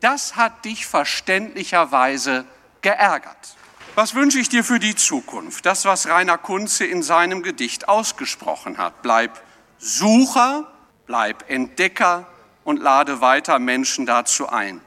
Das 0.00 0.36
hat 0.36 0.64
dich 0.64 0.86
verständlicherweise 0.86 2.44
geärgert. 2.80 3.57
Was 3.98 4.14
wünsche 4.14 4.38
ich 4.38 4.48
dir 4.48 4.62
für 4.62 4.78
die 4.78 4.94
Zukunft? 4.94 5.66
Das, 5.66 5.84
was 5.84 6.06
Rainer 6.06 6.38
Kunze 6.38 6.84
in 6.84 7.02
seinem 7.02 7.42
Gedicht 7.42 7.88
ausgesprochen 7.88 8.78
hat. 8.78 9.02
Bleib 9.02 9.42
Sucher, 9.78 10.72
bleib 11.06 11.50
Entdecker 11.50 12.28
und 12.62 12.80
lade 12.80 13.20
weiter 13.20 13.58
Menschen 13.58 14.06
dazu 14.06 14.48
ein. 14.48 14.80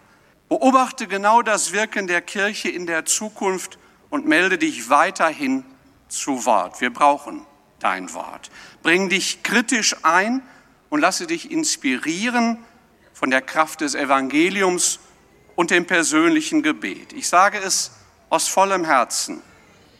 Beobachte 0.47 1.07
genau 1.07 1.41
das 1.41 1.73
Wirken 1.73 2.07
der 2.07 2.21
Kirche 2.21 2.69
in 2.69 2.85
der 2.85 3.03
Zukunft 3.03 3.77
und 4.09 4.27
melde 4.27 4.57
dich 4.57 4.89
weiterhin 4.89 5.65
zu 6.07 6.45
Wort. 6.45 6.79
Wir 6.79 6.93
brauchen 6.93 7.45
dein 7.79 8.13
Wort. 8.13 8.49
Bring 8.81 9.09
dich 9.09 9.43
kritisch 9.43 9.93
ein 10.03 10.41
und 10.89 11.01
lasse 11.01 11.27
dich 11.27 11.51
inspirieren 11.51 12.59
von 13.11 13.29
der 13.29 13.41
Kraft 13.41 13.81
des 13.81 13.93
Evangeliums 13.93 15.01
und 15.57 15.69
dem 15.69 15.85
persönlichen 15.85 16.63
Gebet. 16.63 17.11
Ich 17.11 17.27
sage 17.27 17.57
es 17.57 17.91
aus 18.31 18.47
vollem 18.47 18.85
Herzen. 18.85 19.41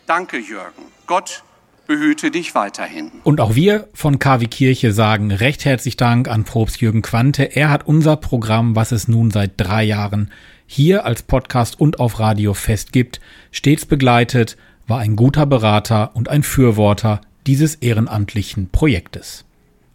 Danke, 0.08 0.38
Jürgen. 0.38 0.84
Gott 1.06 1.44
behüte 1.86 2.32
dich 2.32 2.56
weiterhin. 2.56 3.12
Und 3.24 3.41
auch 3.41 3.56
wir 3.56 3.89
von 3.94 4.17
KW 4.17 4.48
Kirche 4.48 4.94
sagen 4.94 5.32
recht 5.32 5.65
herzlich 5.65 5.98
Dank 5.98 6.30
an 6.30 6.46
Probst 6.46 6.80
Jürgen 6.80 7.02
Quante. 7.02 7.44
Er 7.56 7.70
hat 7.70 7.86
unser 7.86 8.15
Programm, 8.15 8.76
was 8.76 8.94
es 8.94 9.08
nun 9.10 9.30
seit 9.30 9.52
drei 9.58 9.84
Jahren 9.84 10.32
hier 10.65 11.06
als 11.06 11.24
Podcast 11.24 11.80
und 11.80 12.00
auf 12.00 12.20
Radio 12.20 12.54
fest 12.54 12.94
gibt, 12.94 13.20
stets 13.52 13.86
begleitet, 13.86 14.56
war 14.88 15.00
ein 15.00 15.17
guter 15.17 15.46
Berater 15.46 16.12
und 16.15 16.30
ein 16.30 16.44
Fürworter 16.44 17.20
dieses 17.46 17.76
ehrenamtlichen 17.76 18.70
Projektes. 18.70 19.44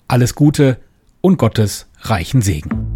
Alles 0.07 0.35
Gute 0.35 0.79
und 1.23 1.39
Gottes 1.39 1.87
reichen 2.03 2.43
Segen. 2.43 2.96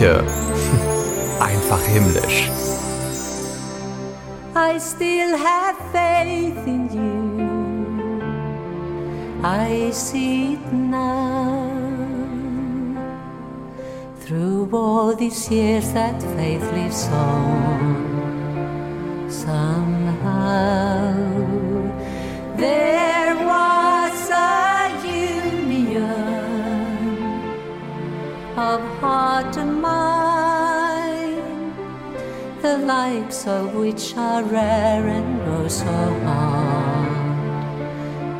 Kirche. 0.00 0.24
Einfach 1.40 1.82
himmlisch. 1.82 2.50
I 4.54 4.78
still 4.78 5.36
have 5.36 5.76
faith 5.92 6.66
in 6.66 6.88
you. 6.90 8.20
I 9.42 9.90
see 9.92 10.54
it 10.54 10.72
now. 10.72 11.70
Through 14.20 14.70
all 14.72 15.14
these 15.14 15.50
years, 15.50 15.92
that 15.92 16.22
faith 16.36 16.64
lives 16.72 17.08
on. 17.12 18.09
The 32.62 32.76
likes 32.78 33.46
of 33.46 33.74
which 33.74 34.14
are 34.16 34.42
rare 34.44 35.08
and 35.08 35.40
oh 35.48 35.66
so 35.66 35.86
hard 36.26 37.16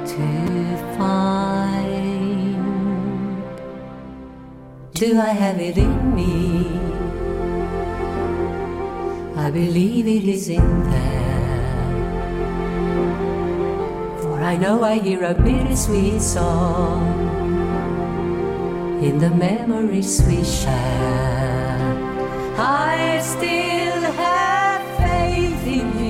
to 0.07 0.77
find. 0.99 2.57
Do 4.93 5.19
I 5.19 5.31
have 5.31 5.59
it 5.59 5.79
in 5.79 6.15
me? 6.15 6.67
I 9.37 9.51
believe 9.51 10.07
it 10.07 10.25
is 10.29 10.51
in 10.51 10.91
there. 10.91 11.81
For 14.21 14.39
I 14.39 14.57
know 14.59 14.83
I 14.85 14.99
hear 14.99 15.25
a 15.25 15.33
bittersweet 15.33 16.21
song 16.21 17.09
in 19.03 19.19
the 19.19 19.31
memories 19.31 20.23
we 20.29 20.45
share. 20.45 21.81
I 22.59 23.21
still 23.23 23.80
in 25.71 25.99
you, 25.99 26.10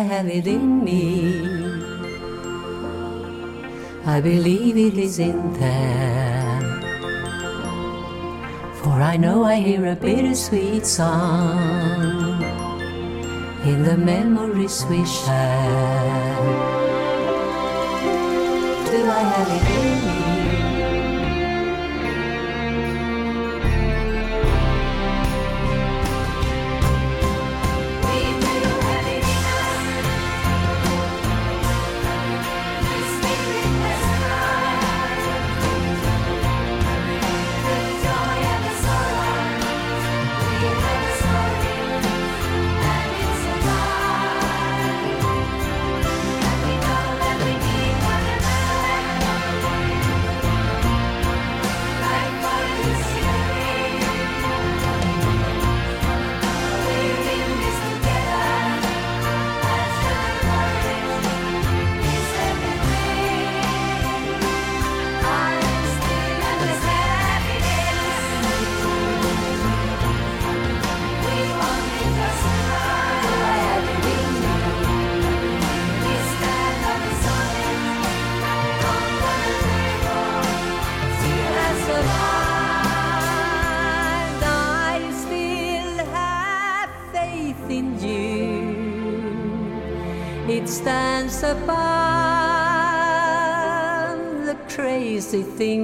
I 0.00 0.02
have 0.04 0.28
it 0.28 0.46
in 0.46 0.82
me? 0.82 1.42
I 4.06 4.18
believe 4.22 4.78
it 4.78 4.96
is 4.96 5.18
in 5.18 5.52
there. 5.60 6.62
For 8.80 8.96
I 9.12 9.18
know 9.18 9.44
I 9.44 9.56
hear 9.56 9.84
a 9.84 9.94
bittersweet 9.94 10.86
song 10.86 12.42
in 13.66 13.82
the 13.82 13.98
memories 13.98 14.86
we 14.88 15.04
share. 15.04 16.38
Do 18.92 19.00
I 19.18 19.22
have 19.34 19.50
it 19.58 19.64
in 19.84 20.04
me? 20.06 20.09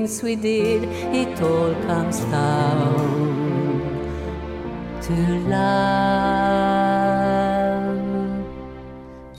Things 0.06 0.22
we 0.22 0.36
did. 0.36 0.84
It 1.14 1.42
all 1.42 1.74
comes 1.82 2.20
down 2.20 2.94
to 5.02 5.14
love. 5.48 5.96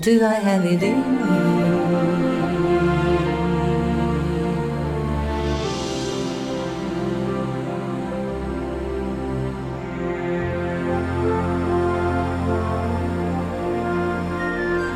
Do 0.02 0.26
I 0.26 0.34
have 0.34 0.66
it 0.66 0.84
in 0.84 0.98
you? 1.20 1.67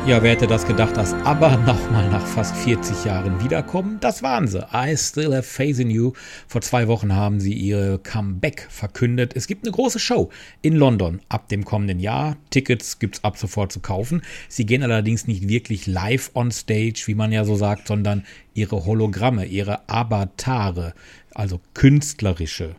Ja, 0.04 0.20
wer 0.20 0.32
hätte 0.32 0.48
das 0.48 0.66
gedacht, 0.66 0.96
dass 0.96 1.14
ABBA 1.14 1.58
nochmal 1.58 2.10
nach 2.10 2.26
fast 2.26 2.56
40 2.56 3.04
Jahren 3.04 3.40
wiederkommen? 3.42 3.98
Das 4.00 4.20
waren 4.20 4.48
sie. 4.48 4.66
I 4.74 4.96
Still 4.96 5.32
Have 5.32 5.44
Faith 5.44 5.78
in 5.78 5.90
You. 5.90 6.12
Vor 6.48 6.60
zwei 6.60 6.88
Wochen 6.88 7.14
haben 7.14 7.38
sie 7.38 7.52
ihre 7.52 8.00
Comeback 8.00 8.66
verkündet. 8.68 9.36
Es 9.36 9.46
gibt 9.46 9.64
eine 9.64 9.70
große 9.70 10.00
Show 10.00 10.30
in 10.60 10.74
London 10.74 11.20
ab 11.28 11.48
dem 11.48 11.64
kommenden 11.64 12.00
Jahr. 12.00 12.36
Tickets 12.50 12.98
gibt's 12.98 13.22
ab 13.22 13.38
sofort 13.38 13.70
zu 13.70 13.78
kaufen. 13.78 14.22
Sie 14.48 14.66
gehen 14.66 14.82
allerdings 14.82 15.28
nicht 15.28 15.48
wirklich 15.48 15.86
live 15.86 16.32
on 16.34 16.50
stage, 16.50 17.04
wie 17.06 17.14
man 17.14 17.30
ja 17.30 17.44
so 17.44 17.54
sagt, 17.54 17.86
sondern 17.86 18.24
ihre 18.54 18.84
Hologramme, 18.84 19.46
ihre 19.46 19.88
Avatare, 19.88 20.94
also 21.32 21.60
künstlerische, 21.74 22.74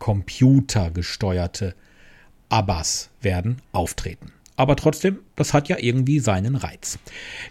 computergesteuerte 0.00 1.76
Abbas 2.48 3.10
werden 3.22 3.62
auftreten. 3.70 4.32
Aber 4.56 4.76
trotzdem, 4.76 5.18
das 5.34 5.52
hat 5.52 5.68
ja 5.68 5.76
irgendwie 5.80 6.20
seinen 6.20 6.54
Reiz. 6.54 6.98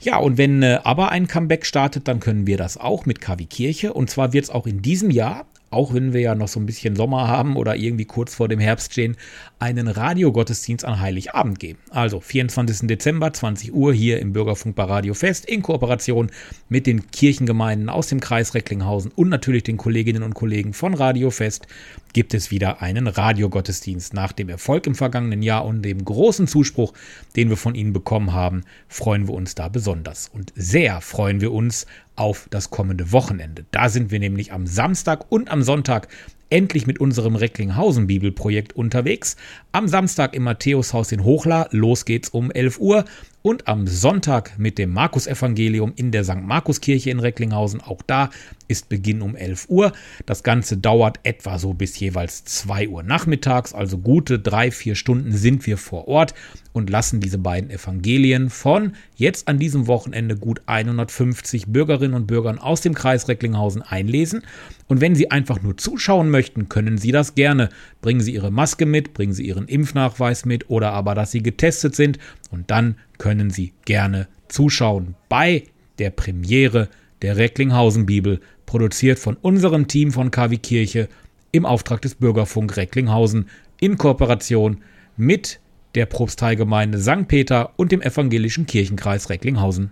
Ja, 0.01 0.17
und 0.17 0.37
wenn 0.37 0.63
äh, 0.63 0.79
aber 0.83 1.09
ein 1.09 1.27
Comeback 1.27 1.65
startet, 1.65 2.07
dann 2.07 2.19
können 2.19 2.47
wir 2.47 2.57
das 2.57 2.77
auch 2.77 3.05
mit 3.05 3.19
KW 3.19 3.45
Kirche. 3.45 3.93
Und 3.93 4.09
zwar 4.09 4.31
wird 4.31 4.45
es 4.45 4.49
auch 4.49 4.65
in 4.65 4.81
diesem 4.81 5.11
Jahr, 5.11 5.45
auch 5.69 5.93
wenn 5.93 6.13
wir 6.13 6.21
ja 6.21 6.35
noch 6.35 6.47
so 6.47 6.59
ein 6.59 6.65
bisschen 6.65 6.95
Sommer 6.95 7.27
haben 7.27 7.57
oder 7.57 7.75
irgendwie 7.75 8.05
kurz 8.05 8.35
vor 8.35 8.47
dem 8.47 8.59
Herbst 8.59 8.93
stehen, 8.93 9.17
einen 9.63 9.87
Radiogottesdienst 9.87 10.83
an 10.83 10.99
Heiligabend 10.99 11.57
geben. 11.57 11.79
Also 11.89 12.19
24. 12.19 12.85
Dezember, 12.85 13.31
20 13.31 13.73
Uhr 13.73 13.93
hier 13.93 14.19
im 14.19 14.33
Bürgerfunk 14.33 14.75
bei 14.75 14.83
Radio 14.83 15.13
Fest 15.13 15.45
in 15.45 15.61
Kooperation 15.61 16.31
mit 16.67 16.85
den 16.85 17.09
Kirchengemeinden 17.11 17.87
aus 17.87 18.07
dem 18.07 18.19
Kreis 18.19 18.55
Recklinghausen 18.55 19.11
und 19.15 19.29
natürlich 19.29 19.63
den 19.63 19.77
Kolleginnen 19.77 20.21
und 20.21 20.33
Kollegen 20.33 20.73
von 20.73 20.93
Radio 20.93 21.31
Fest 21.31 21.65
gibt 22.11 22.33
es 22.33 22.51
wieder 22.51 22.81
einen 22.81 23.07
Radiogottesdienst. 23.07 24.13
Nach 24.13 24.33
dem 24.33 24.49
Erfolg 24.49 24.85
im 24.85 24.95
vergangenen 24.95 25.41
Jahr 25.41 25.63
und 25.63 25.81
dem 25.81 26.03
großen 26.03 26.45
Zuspruch, 26.45 26.91
den 27.37 27.47
wir 27.47 27.57
von 27.57 27.73
Ihnen 27.73 27.93
bekommen 27.93 28.33
haben, 28.33 28.65
freuen 28.89 29.29
wir 29.29 29.33
uns 29.33 29.55
da 29.55 29.69
besonders. 29.69 30.27
Und 30.27 30.51
sehr 30.57 30.99
freuen 30.99 31.39
wir 31.39 31.53
uns 31.53 31.87
auf 32.17 32.47
das 32.49 32.69
kommende 32.69 33.13
Wochenende. 33.13 33.65
Da 33.71 33.87
sind 33.87 34.11
wir 34.11 34.19
nämlich 34.19 34.51
am 34.51 34.67
Samstag 34.67 35.31
und 35.31 35.49
am 35.49 35.63
Sonntag 35.63 36.09
endlich 36.49 36.87
mit 36.87 36.99
unserem 36.99 37.35
Recklinghausen 37.35 38.07
Bibelprojekt 38.07 38.73
unterwegs. 38.73 39.35
Am 39.71 39.87
Samstag 39.87 40.35
im 40.35 40.43
Matthäushaus 40.43 41.11
in 41.11 41.23
Hochla, 41.23 41.67
los 41.71 42.05
geht's 42.05 42.29
um 42.29 42.51
11 42.51 42.79
Uhr. 42.79 43.05
Und 43.41 43.67
am 43.67 43.87
Sonntag 43.87 44.57
mit 44.57 44.77
dem 44.77 44.91
Markus-Evangelium 44.91 45.91
in 45.97 46.11
der 46.11 46.23
St. 46.23 46.41
Markus-Kirche 46.41 47.09
in 47.09 47.19
Recklinghausen. 47.19 47.81
Auch 47.81 48.01
da 48.01 48.29
ist 48.69 48.87
Beginn 48.87 49.21
um 49.21 49.35
11 49.35 49.65
Uhr. 49.67 49.91
Das 50.25 50.43
Ganze 50.43 50.77
dauert 50.77 51.19
etwa 51.23 51.59
so 51.59 51.73
bis 51.73 51.99
jeweils 51.99 52.45
2 52.45 52.87
Uhr 52.87 53.03
nachmittags. 53.03 53.73
Also 53.73 53.97
gute 53.97 54.39
drei, 54.39 54.71
vier 54.71 54.95
Stunden 54.95 55.33
sind 55.33 55.67
wir 55.67 55.77
vor 55.77 56.07
Ort 56.07 56.33
und 56.73 56.89
lassen 56.89 57.21
diese 57.21 57.37
beiden 57.37 57.69
Evangelien 57.69 58.49
von 58.49 58.93
jetzt 59.15 59.47
an 59.47 59.59
diesem 59.59 59.87
Wochenende 59.87 60.35
gut 60.35 60.61
150 60.65 61.67
Bürgerinnen 61.67 62.15
und 62.15 62.27
Bürgern 62.27 62.59
aus 62.59 62.81
dem 62.81 62.95
Kreis 62.95 63.27
Recklinghausen 63.27 63.83
einlesen. 63.83 64.41
Und 64.87 64.99
wenn 64.99 65.15
Sie 65.15 65.31
einfach 65.31 65.61
nur 65.61 65.77
zuschauen 65.77 66.29
möchten, 66.29 66.67
können 66.67 66.97
Sie 66.97 67.11
das 67.11 67.35
gerne. 67.35 67.69
Bringen 68.01 68.21
Sie 68.21 68.33
Ihre 68.33 68.51
Maske 68.51 68.85
mit, 68.85 69.13
bringen 69.13 69.33
Sie 69.33 69.47
Ihren 69.47 69.67
Impfnachweis 69.67 70.45
mit 70.45 70.69
oder 70.69 70.91
aber, 70.91 71.15
dass 71.15 71.31
Sie 71.31 71.43
getestet 71.43 71.95
sind. 71.95 72.17
Und 72.51 72.71
dann 72.71 72.97
können 73.19 73.51
Sie 73.51 73.73
gerne 73.85 74.27
zuschauen 74.49 75.15
bei 75.29 75.63
der 75.99 76.09
Premiere 76.09 76.89
der 77.21 77.37
Recklinghausen 77.37 78.05
Bibel, 78.05 78.41
produziert 78.65 79.19
von 79.19 79.37
unserem 79.37 79.87
Team 79.87 80.11
von 80.11 80.31
KW 80.31 80.57
Kirche 80.57 81.07
im 81.51 81.65
Auftrag 81.65 82.01
des 82.01 82.15
Bürgerfunk 82.15 82.75
Recklinghausen 82.75 83.47
in 83.79 83.97
Kooperation 83.97 84.81
mit 85.15 85.59
der 85.95 86.05
Propsteigemeinde 86.05 86.99
St. 86.99 87.27
Peter 87.27 87.71
und 87.77 87.91
dem 87.91 88.01
evangelischen 88.01 88.65
Kirchenkreis 88.65 89.29
Recklinghausen. 89.29 89.91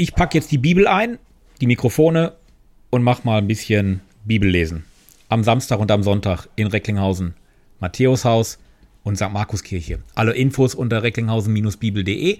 ich 0.00 0.14
packe 0.14 0.38
jetzt 0.38 0.50
die 0.50 0.56
Bibel 0.56 0.86
ein, 0.86 1.18
die 1.60 1.66
Mikrofone 1.66 2.32
und 2.88 3.02
mach 3.02 3.24
mal 3.24 3.36
ein 3.36 3.46
bisschen 3.46 4.00
Bibellesen. 4.24 4.84
Am 5.28 5.44
Samstag 5.44 5.78
und 5.78 5.90
am 5.90 6.02
Sonntag 6.02 6.48
in 6.56 6.68
Recklinghausen, 6.68 7.34
Matthäushaus 7.80 8.58
und 9.02 9.16
St. 9.16 9.30
Markuskirche. 9.30 9.98
Alle 10.14 10.32
Infos 10.32 10.74
unter 10.74 11.02
recklinghausen-bibel.de. 11.02 12.38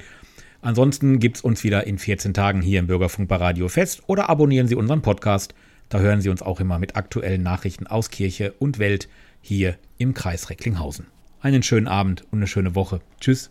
Ansonsten 0.63 1.19
gibt 1.19 1.37
es 1.37 1.43
uns 1.43 1.63
wieder 1.63 1.87
in 1.87 1.99
14 1.99 2.33
Tagen 2.33 2.63
hier 2.63 2.79
im 2.79 2.87
Bürgerfunk 2.87 3.29
bei 3.29 3.37
Radio 3.37 3.69
Fest 3.69 4.05
oder 4.07 4.31
abonnieren 4.31 4.67
Sie 4.67 4.75
unseren 4.75 5.03
Podcast. 5.03 5.55
Da 5.91 5.99
hören 5.99 6.23
Sie 6.23 6.31
uns 6.31 6.41
auch 6.41 6.61
immer 6.61 6.79
mit 6.79 6.97
aktuellen 6.97 7.43
Nachrichten 7.43 7.87
aus 7.87 8.09
Kirche 8.09 8.55
und 8.59 8.79
Welt 8.79 9.07
hier 9.43 9.77
im 9.99 10.15
Kreis 10.15 10.49
Recklinghausen. 10.49 11.09
Einen 11.43 11.63
schönen 11.63 11.89
Abend 11.89 12.25
und 12.31 12.39
eine 12.39 12.47
schöne 12.47 12.75
Woche. 12.75 13.03
Tschüss. 13.21 13.51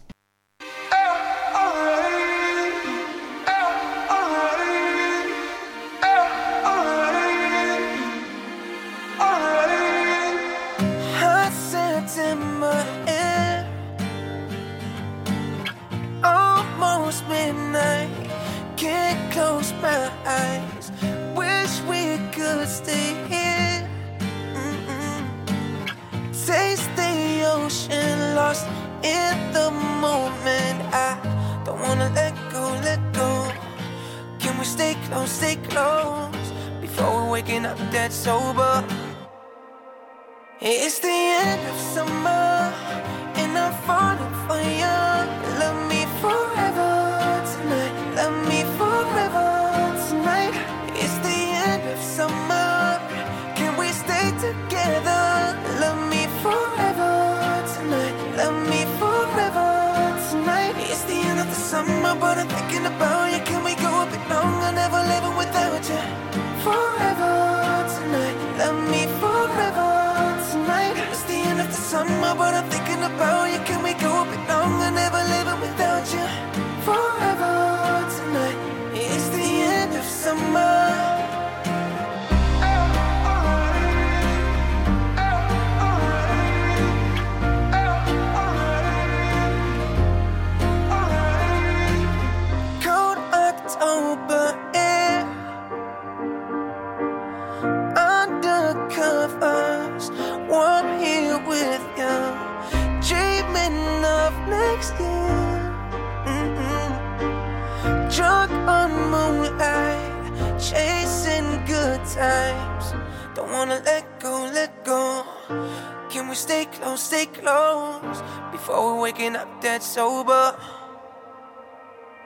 stay 117.09 117.25
close 117.25 118.21
before 118.51 118.93
we're 118.93 119.01
waking 119.01 119.35
up 119.35 119.49
dead 119.61 119.81
sober. 119.81 120.55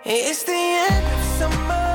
It's 0.03 0.43
the 0.43 0.51
end 0.51 1.05
of 1.05 1.23
summer. 1.37 1.92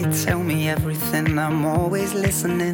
You 0.00 0.10
tell 0.24 0.42
me 0.42 0.66
everything, 0.70 1.38
I'm 1.38 1.66
always 1.66 2.14
listening 2.14 2.72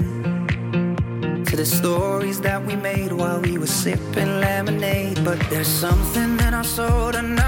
to 1.44 1.56
the 1.56 1.66
stories 1.66 2.40
that 2.42 2.64
we 2.64 2.76
made 2.76 3.10
while 3.10 3.40
we 3.40 3.58
were 3.58 3.66
sipping 3.66 4.38
lemonade. 4.38 5.24
But 5.24 5.40
there's 5.50 5.66
something 5.66 6.38
in 6.38 6.54
our 6.54 6.62
soda 6.62 7.22
now 7.22 7.45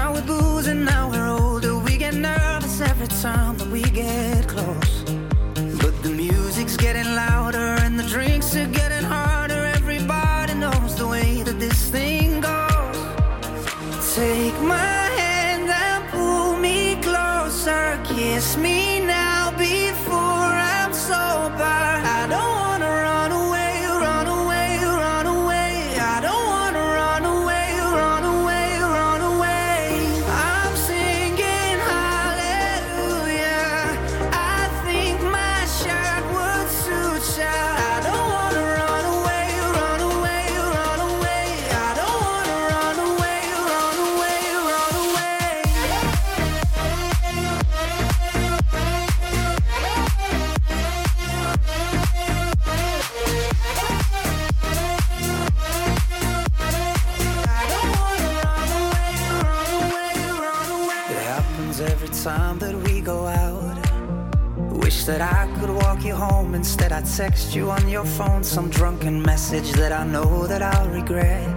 text 67.19 67.53
you 67.53 67.69
on 67.69 67.89
your 67.89 68.05
phone 68.05 68.41
some 68.41 68.69
drunken 68.69 69.21
message 69.21 69.73
that 69.73 69.91
I 69.91 70.05
know 70.05 70.47
that 70.47 70.61
I'll 70.61 70.87
regret. 70.87 71.49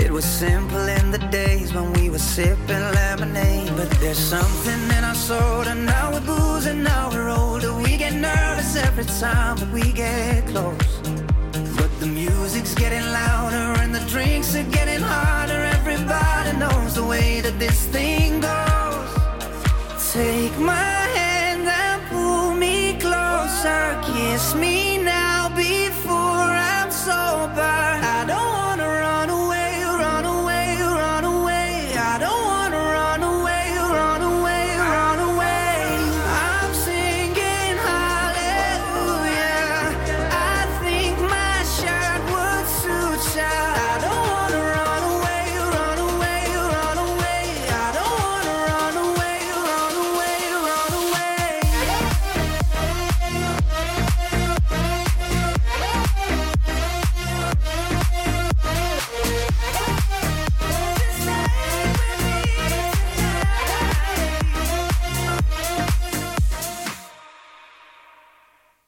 It 0.00 0.10
was 0.10 0.24
simple 0.24 0.88
in 0.88 1.10
the 1.10 1.18
days 1.30 1.74
when 1.74 1.92
we 1.92 2.08
were 2.08 2.24
sipping 2.34 2.84
lemonade. 3.00 3.70
But 3.76 3.90
there's 4.00 4.24
something 4.36 4.82
in 4.96 5.04
our 5.04 5.14
soda. 5.14 5.74
Now 5.74 6.12
we're 6.12 6.28
boozing, 6.32 6.82
now 6.82 7.10
we're 7.10 7.28
older. 7.28 7.74
We 7.74 7.98
get 7.98 8.14
nervous 8.14 8.74
every 8.74 9.04
time 9.20 9.58
that 9.58 9.70
we 9.70 9.92
get 9.92 10.46
close. 10.46 10.92
But 11.78 11.92
the 12.00 12.06
music's 12.06 12.74
getting 12.74 13.04
louder 13.20 13.66
and 13.82 13.94
the 13.94 14.04
drinks 14.14 14.56
are 14.56 14.70
getting 14.78 15.02
harder. 15.02 15.60
Everybody 15.78 16.56
knows 16.56 16.94
the 16.94 17.04
way 17.04 17.42
that 17.42 17.58
this 17.58 17.84
thing 17.88 18.07